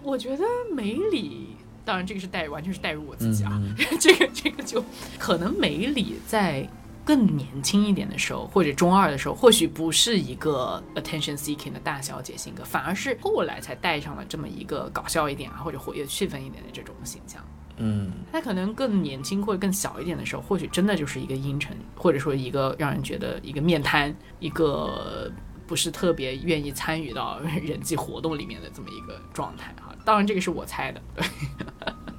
[0.04, 0.43] 我觉得
[0.74, 1.48] 梅里，
[1.84, 4.84] 当然这个是带完全是带入我自己啊，嗯 这个这个就
[5.20, 6.66] 可能梅里在
[7.04, 17.41] 更年轻一点的时候，或者中二的时候，或许不是一个 attention seeking 的大小姐性格，反而是后来才带上了这么一个搞笑一点啊，或者活跃气氛一点的这种形象。
[17.80, 25.32] 嗯，她可能更年轻或者更小一点的时候，或许真的就是一个阴沉，或者说一个让人觉得一个面瘫，一个
[25.68, 29.93] 不是特别愿意参与到人际活动里面的这么一个状态哈。
[30.05, 31.26] 当然，这个是我猜的，对，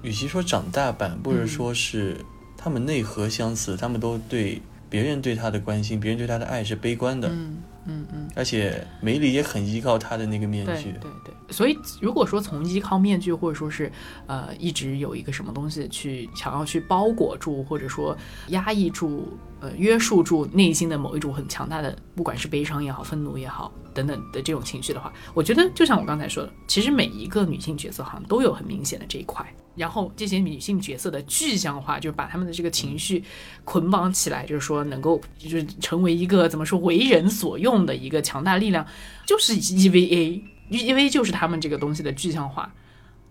[0.08, 2.18] 与其说长大版，不如说是
[2.56, 7.28] 他们内核相似，他们都对别人对他的关心，别人对他的爱是悲观的。
[7.28, 8.28] 嗯嗯嗯。
[8.36, 10.92] 而且梅里也很依靠他的那个面对具。
[11.00, 13.90] 对对，所以如果说从依靠面具，或者说是
[14.26, 18.14] 呃一直有一个什么东西去想要去包裹住，或者说
[18.48, 29.46] 压抑住、呃约束住内心的某一种很强大的，不管是悲伤也好、愤怒也好等等的这种情绪的话，我觉得就像我刚才说的，其实每一个女性角色好像都有很明显的这一块。
[29.74, 33.22] 然后这些女性角色的具象化，就是把她们的这个情绪
[33.64, 38.84] 捆绑起来，就是说能够就是成为一个怎么说为人所用的一个强大力量，
[39.24, 42.68] 就是 EVA，EVA 就是他们这个东西的具象化。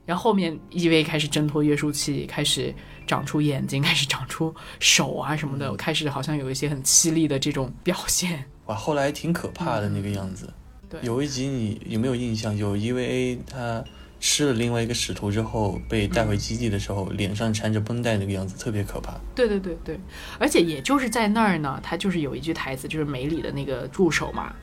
[0.08, 2.74] 然后后面 EVA 开始挣脱约束器，开始
[3.06, 8.46] 长出眼睛，开始长出手啊什么的，开始好像有一些很凄厉的这种表现。
[8.68, 10.46] 哇，后来挺可怕的那个样子。
[10.48, 10.54] 嗯
[10.90, 12.56] 对有一集你有没有印象？
[12.56, 13.84] 有 EVA 他
[14.22, 19.14] 吃了另外一个使徒之后，被带回基地的时候，脸上缠着绷带那个样子，特别可怕。
[19.36, 20.00] 对对对对，
[20.40, 24.56] 而且也就是在那儿呢，他就是有一句台词，就是梅里的那个助手嘛，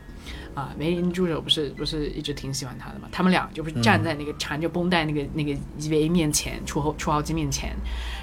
[0.55, 3.09] 啊，梅林助手不是不是一直挺喜欢他的嘛？
[3.11, 7.75] 他们俩就是站在那个缠着绷带那个、那个 EVA 面前，出后出号机面前，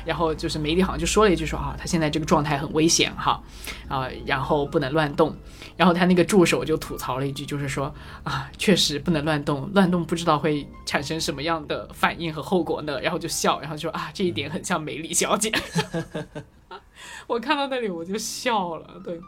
[0.05, 3.41] 然后就是梅里好像就说了一句说啊，他现在这个状态很危险哈，
[3.88, 5.36] 啊，然后不能乱动。
[5.77, 13.01] 然后他那个助手就吐槽了一句，就是说啊，确实不能乱动，乱动不知道会产生什么样的反应和后果呢。
[13.01, 15.51] 然后就笑，然后就说啊，这一点很像梅里小姐。
[17.25, 19.19] 我看到那里我就笑了，对。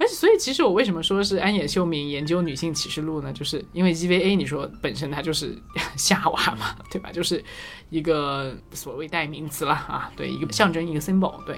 [0.00, 3.30] 而且，所以其实我为什么说是安野秀明研究女性启示录呢？
[3.32, 5.54] 就是因为 EVA 你说本身它就是
[5.96, 7.12] 夏娃嘛，对吧？
[7.12, 7.44] 就是
[7.90, 11.54] 一个所谓代名词了啊，对，一个象征一个 symbol，对。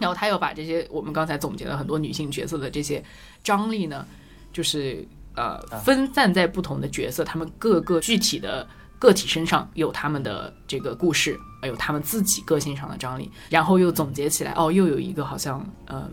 [0.00, 3.04] 然后他又把这些我们刚才总结了很多女性角色的这些
[3.44, 4.04] 张力呢，
[4.52, 5.06] 就是
[5.36, 8.66] 呃分散在不同的角色，他们各个具体的
[8.98, 16.10] 个体身上有他们的这个故事，有他们自己个性上的张力，然后又总结起来，哦，又有一个好像嗯、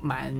[0.00, 0.34] 蛮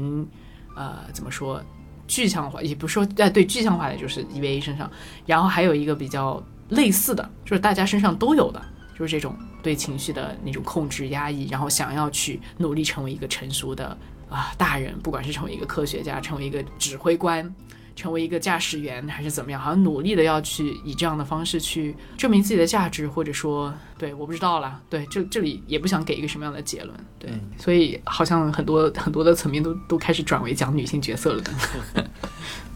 [0.77, 1.63] 呃怎么说
[2.07, 4.91] 具象化，也不是说哎对具象化的就是 EVA 身上，
[5.27, 8.63] 然后还有一个比较类似的，就是大家身上都有的，
[8.99, 13.97] 就是这种对情绪的那种控制、压抑，然后想要去努力成为一个成熟的
[14.29, 17.55] 啊、大人，不管是成为一个科学家，成为一个指挥官。
[17.95, 27.41] 成为一个驾驶员还是怎么样，好像努力的要去以这样的方式去证明自己的价值，或者说，对，我不知道啦，对，这这里也不想给一个什么样的结论，对，嗯。
[27.59, 31.41] 所以好像很多很多的层面都都开始转为讲女性角色了。
[31.43, 31.53] 的。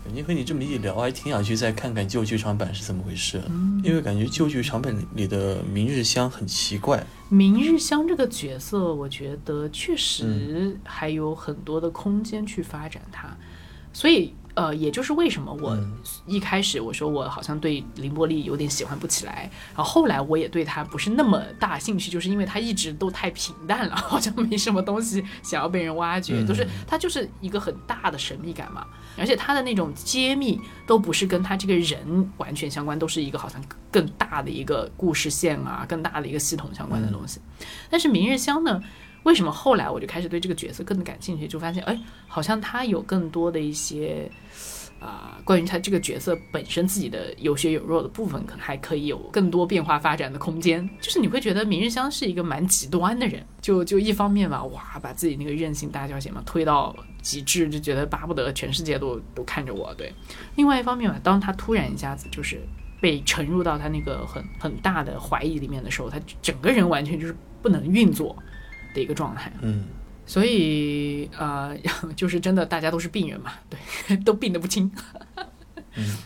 [0.05, 3.81] 感觉和你这么一聊，还挺想去再看看旧剧场版是怎么回事，嗯。
[3.83, 7.05] 因为感觉旧剧场版里的明日香很奇怪。
[7.29, 13.37] 明日香这个角色，我觉得确实还有很多的空间去发展它，
[13.93, 15.93] 所以呃，也就是为什么我嗯
[16.27, 28.87] 一开始我说我好像对凌波丽有点喜欢不起来，然后后来我也对她不是那么大兴趣，就是因为她一直都太平淡了， 好像没什么东西想要被人挖掘，嗯都是她就是一个很大的神秘感嘛，
[29.19, 37.41] 而且她的那种揭秘都不是跟她这个人完全相关，都是一个好像更大的一个故事线啊，更大的一个系统相关的东西。
[37.91, 38.83] 但是明日香呢，
[39.25, 41.47] 为什么后来我就开始对这个角色更感兴趣？
[41.47, 44.31] 就发现，哎，好像他有更多的一些
[45.07, 50.89] 啊、关于他这个角色本身自己的有血有肉的部分，可能还可以有更多变化发展的空间。
[51.01, 59.95] 就是你会觉得明日香是一个蛮极端的人，就就一方面吧，哇，把自己那个任性大小姐嘛推到极致，就觉得巴不得全世界都都看着我。
[59.95, 60.13] 对，
[60.57, 62.61] 另外一方面吧，当他突然一下子就是
[63.01, 68.37] 被沉入到他那个很很大的怀疑里面的时候，他整个人完全就是不能运作
[68.95, 69.53] 的一个状态。
[69.63, 69.85] 嗯，
[70.27, 71.77] 所以呃，
[72.17, 74.91] 就是真的，大家都是病人嘛，对， 都病得不轻。
[75.95, 76.17] 嗯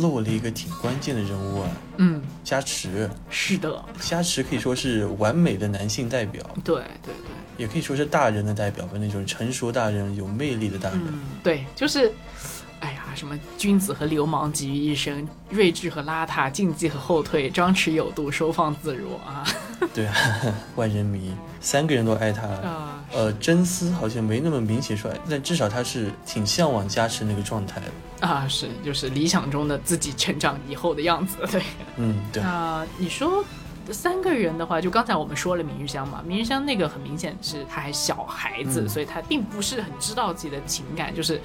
[0.00, 3.10] 漏了一个挺关键的人物啊，嗯，加持。
[3.30, 7.14] 是的，加持可以说是完美的男性代表，对对对，
[7.56, 11.00] 也可以说是大人的代表吧，那种成熟大人、有魅力的大人。
[11.04, 12.12] 嗯，对，就是。
[13.18, 19.44] 什么君子和流氓集于一身，睿智和邋遢，竞技和后退，张弛有度，收放自如啊！
[19.92, 20.14] 对啊，
[20.76, 22.46] 万人迷，三个人都爱他。
[22.46, 28.26] 啊，呃，真丝好像没那么明显出来，但至少他是挺向往加持那个状态的。
[28.26, 31.36] 啊，是，就是理想中的自己成长以后的样子。
[31.50, 31.62] 对，
[31.96, 33.44] 嗯，对，那你说
[33.90, 41.40] 三个人的话，就刚才我们说了明日香嘛，明日香那个很明显是他还小孩子，嗯所以他并不是很知道自己的情感，就是。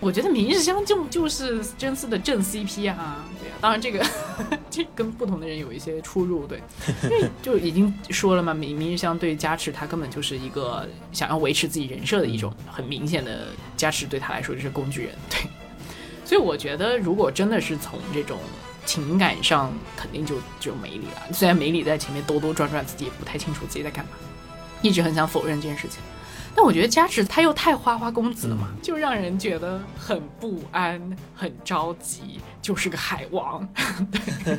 [0.00, 4.04] 我觉得明日香就就是真丝的正 CP 啊，对啊，当然这个
[4.68, 6.60] 这跟不同的人有一些出入，对，
[7.04, 15.38] 因为就已经说了嘛，明明日香对加持他根本就是一个想要维持自己人设的一种很明显的加持，对他来说就是工具人，对，
[16.26, 18.38] 所以我觉得如果真的是从这种
[18.84, 21.32] 情感上，肯定就只有梅里了。
[21.32, 24.10] 虽然梅里在前面兜兜转转，自己也不太清楚自己在干嘛，
[24.82, 26.00] 一直很想否认这件事情。
[26.54, 31.00] 但我觉得加持他又太花花公子了嘛，就让人觉得很不安、
[31.34, 33.68] 很着急，就是个海王。
[34.44, 34.58] 对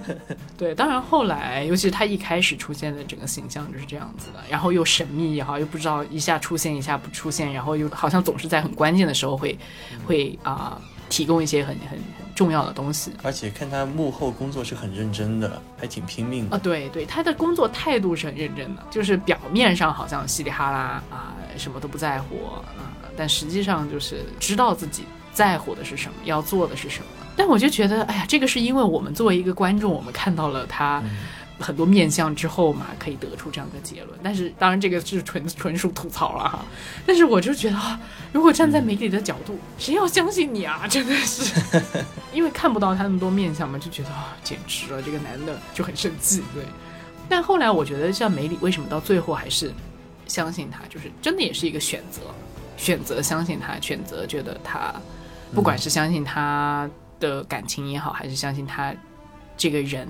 [0.58, 9.58] 对，当然后来，尤其是他一开始出现的整个形象就是这样子的，然后又神秘也好，又不知道一下出现一下不出现，然后又好像总是在很关键的时候会
[10.06, 10.80] 会啊、
[11.10, 13.12] 提供一些很很很重要的东西。
[13.24, 16.64] 而且看他幕后工作是很认真的，还挺拼命的啊，的。
[16.64, 22.62] 对对，他的工作态度是很认真的，就是表面上好像稀里哈啦啊，什么都不在乎啊，
[23.18, 27.06] 但实际上就是知道自己在乎的是什么，要做的是什么。
[27.38, 31.04] 但我就觉得，哎呀，这个是因为我们作为一个观众，我们看到了他
[31.60, 34.20] 很多面相之后嘛，可以得出这样的结论。
[34.22, 36.66] 但是当然，这个是纯纯属吐槽了哈。
[37.06, 38.00] 但是我就觉得啊，
[38.34, 40.86] 如果站在媒体的角度，谁要相信你啊？
[40.88, 41.62] 真的是，
[42.34, 46.44] 因为看不到他那么多面相嘛，就觉得啊，简直了，这个男的就很生气。
[46.54, 46.64] 对，
[47.30, 49.72] 但后来我觉得，像梅里为什么到最后还是
[50.28, 52.22] 相信他，就是真的也是一个选择，
[52.76, 54.94] 选择相信他，选择觉得他，
[55.54, 56.90] 不管是相信他
[57.20, 58.94] 的感情也好，还是相信他
[59.56, 60.08] 这个人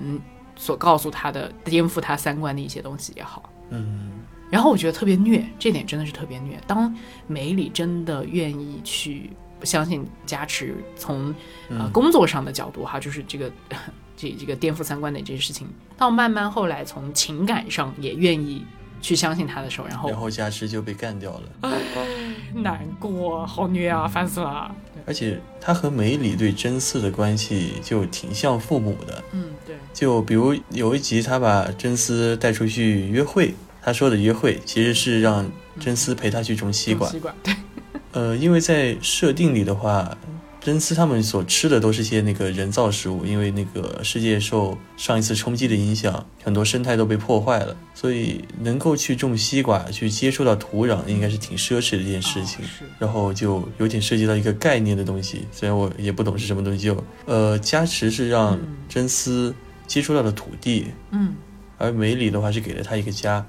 [0.56, 3.52] 所告诉他的颠覆他三观的一些东西也好。
[3.70, 4.10] 嗯，
[4.50, 6.58] 然后我觉得特别虐，这点真的是特别虐。
[6.66, 6.94] 当
[7.26, 9.30] 梅里真的愿意去
[9.62, 11.28] 相信加持，从
[11.68, 13.50] 呃嗯工作上的角度哈，就是这个
[14.16, 18.64] 这这个颠覆三观的这些事情，到慢慢后来从情感上也愿意
[19.02, 21.70] 去相信他的时候，然后然后加持就被干掉了。
[22.54, 24.74] 难过，好虐啊，烦死了。
[25.06, 29.22] 而且他和梅里对真嗣的关系就挺像父母的。
[29.32, 37.08] 嗯，对，就比如有一集，他把真嗣带出去约会，他说的约会其实是让真嗣陪他去种西瓜。
[37.08, 37.54] 西瓜， 对，
[38.12, 40.18] 呃，因为在设定里的话，
[40.66, 52.64] 真丝他们所吃的都是些那个人造食物，因为那个世界受上一次冲击的影响，很多生态都被破坏了，所以能够去种西瓜，去接触到土壤，应该是挺奢侈的一件事情。
[52.64, 59.54] 哦然后就有点涉及到一个概念的东西，虽然我也不懂是什么东西，就呃，加持是让嗯真丝
[59.86, 61.32] 接触到了土地，嗯。
[61.78, 63.46] 而梅里的话是给了他一个家。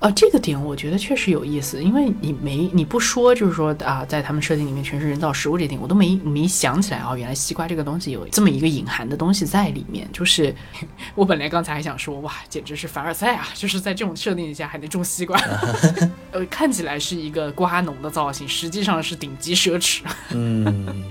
[0.00, 10.08] 呃，这个点我觉得确实有意思，因为你没你不说，就是说啊，在他们设定里面全是人造食物这点，我都没没想起来啊，原来西瓜这个东西有这么一个隐含的东西在里面。
[10.12, 10.54] 就是
[11.16, 13.48] 我本来刚才还想说，哇，简直是凡尔赛啊！
[13.54, 15.36] 就是在这种设定下还能种西瓜，
[16.30, 20.02] 呃，看起来是一个瓜农的造型，实际上是顶级奢侈。
[20.30, 21.02] 嗯，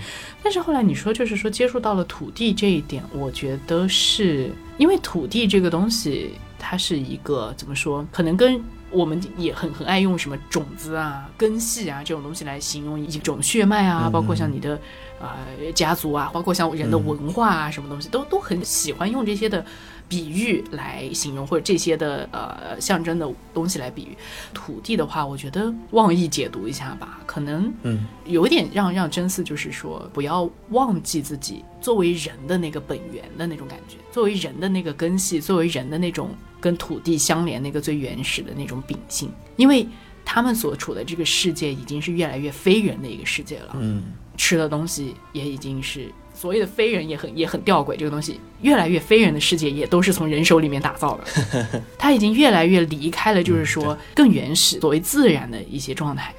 [0.42, 8.62] 但是后来你说，就是说接触到了土地这一点，我觉得是因为土地这个东西，它是一个怎么说，可能跟
[8.98, 14.80] 我们也很很爱用什么种子啊、根系啊这种东西来形容一种血脉啊，嗯包括像你的
[15.20, 19.64] 呃家族啊，包括像人的文化啊，什么东西都都很喜欢用这些的
[20.08, 24.18] 比喻来形容，或者这些的呃象征的东西来比喻。
[24.54, 28.06] 土地的话，我觉得妄意解读一下吧，可能嗯。
[28.26, 39.88] 有点让让真嗣就是说，不要忘记自己作为人的那个本源的那种感觉，作为人的那个根系，作为人的那种跟土地相连那个最原始的那种秉性，因为
[40.26, 44.04] 他们所处的这个世界已经是越来越非人的一个世界了，嗯
[44.38, 56.34] 吃的东西也已经是所谓的非人也很也很吊诡，这个东西越来越非人的世界也都是从人手里面打造的， 它已经越来越离开了就是说更原始所谓自然的一些状态，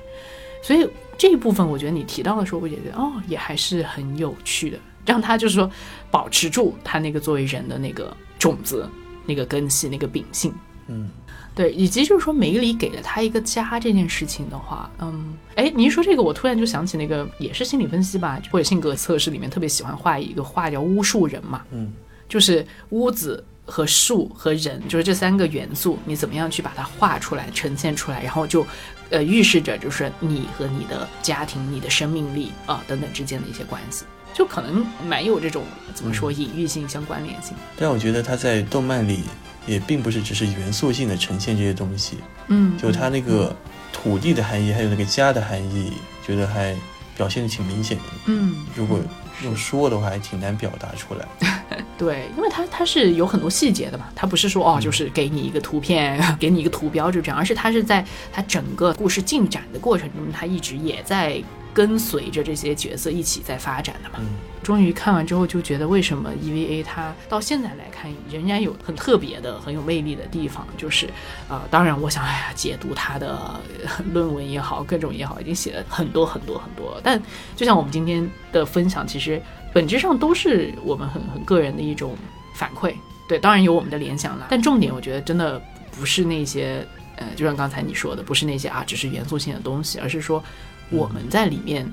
[0.62, 0.88] 所以
[1.18, 5.68] 这一部分我觉得你提到的时候，我也觉得哦也还是很有趣的，让他就是说
[6.10, 8.88] 保持住他那个作为人的那个种子、
[9.26, 10.54] 那个根系、那个秉性。
[10.86, 11.10] 嗯
[11.58, 21.92] 对，以及就是说梅里给了他一个家这件事情的话，嗯，哎，您说这个，我突然就想起那个也是心理分析吧，或者性格测试里面特别喜欢画一个画叫巫术人嘛，嗯
[22.28, 28.64] 就是屋子和树和人，就是这三个元素，你怎么样去把它画出来、呈现出来，然后就
[29.10, 37.56] 呃预示着就是你和你的家庭、你的生命力啊、等等之间的一些关系，就可能蛮有这种怎么说隐喻性、相关联性。
[37.76, 39.24] 但我觉得他在动漫里
[39.68, 42.16] 也并不是只是元素性的呈现这些东西，
[42.48, 43.54] 嗯，就它那个
[43.92, 45.92] 土地的含义，还有那个家的含义，
[46.26, 46.74] 觉得还
[47.16, 48.04] 表现的挺明显的。
[48.26, 48.98] 嗯，如果
[49.44, 51.28] 用说的话，还挺难表达出来。
[51.98, 61.42] 对，因为它它是有很多细节的嘛，它不是说哦，就是给你一个图片， 给你一个图标就这样，而是它是在它整个故事进展的过程中，它一直也在
[61.78, 64.16] 跟随着这些角色一起在发展的嘛。
[64.18, 64.26] 嗯
[64.64, 71.08] 终于看完之后就觉得，为什么 EVA 它到现在来看仍然有很特别的、很有魅力的地方，就是
[71.48, 77.00] 呃，当然我想，哎呀，解读它的呃论文也好，各种也好，已经写了很多很多很多。
[77.02, 77.22] 但
[77.56, 79.40] 就像我们今天的分享，其实
[79.72, 82.14] 本质上都是我们很很个人的一种
[82.54, 82.92] 反馈。
[83.26, 85.62] 对，当然有我们的联想啦，但重点我觉得真的
[85.92, 90.42] 不是那些呃，就像刚才你说的，不是那些啊，只是元素性的东西，而是说
[90.90, 91.90] 我们在里面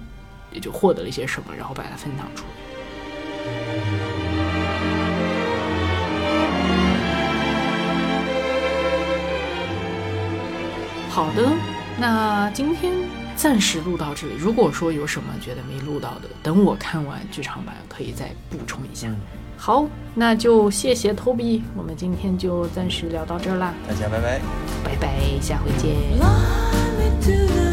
[0.52, 2.50] 也就获得了一些什么，然后把它分享出来。
[11.10, 11.50] 好的，
[11.98, 12.92] 那今天
[13.38, 14.34] 暂时录到这里。
[14.38, 19.08] 如果说有什么觉得没录到的，等我看完剧场版可以再补充一下。
[19.08, 19.16] 嗯，
[19.56, 24.42] 好，那就谢谢 Toby，我们今天就暂时聊到这儿啦，大家拜拜。
[24.84, 26.20] 拜拜，下回见。
[26.20, 27.65] 啦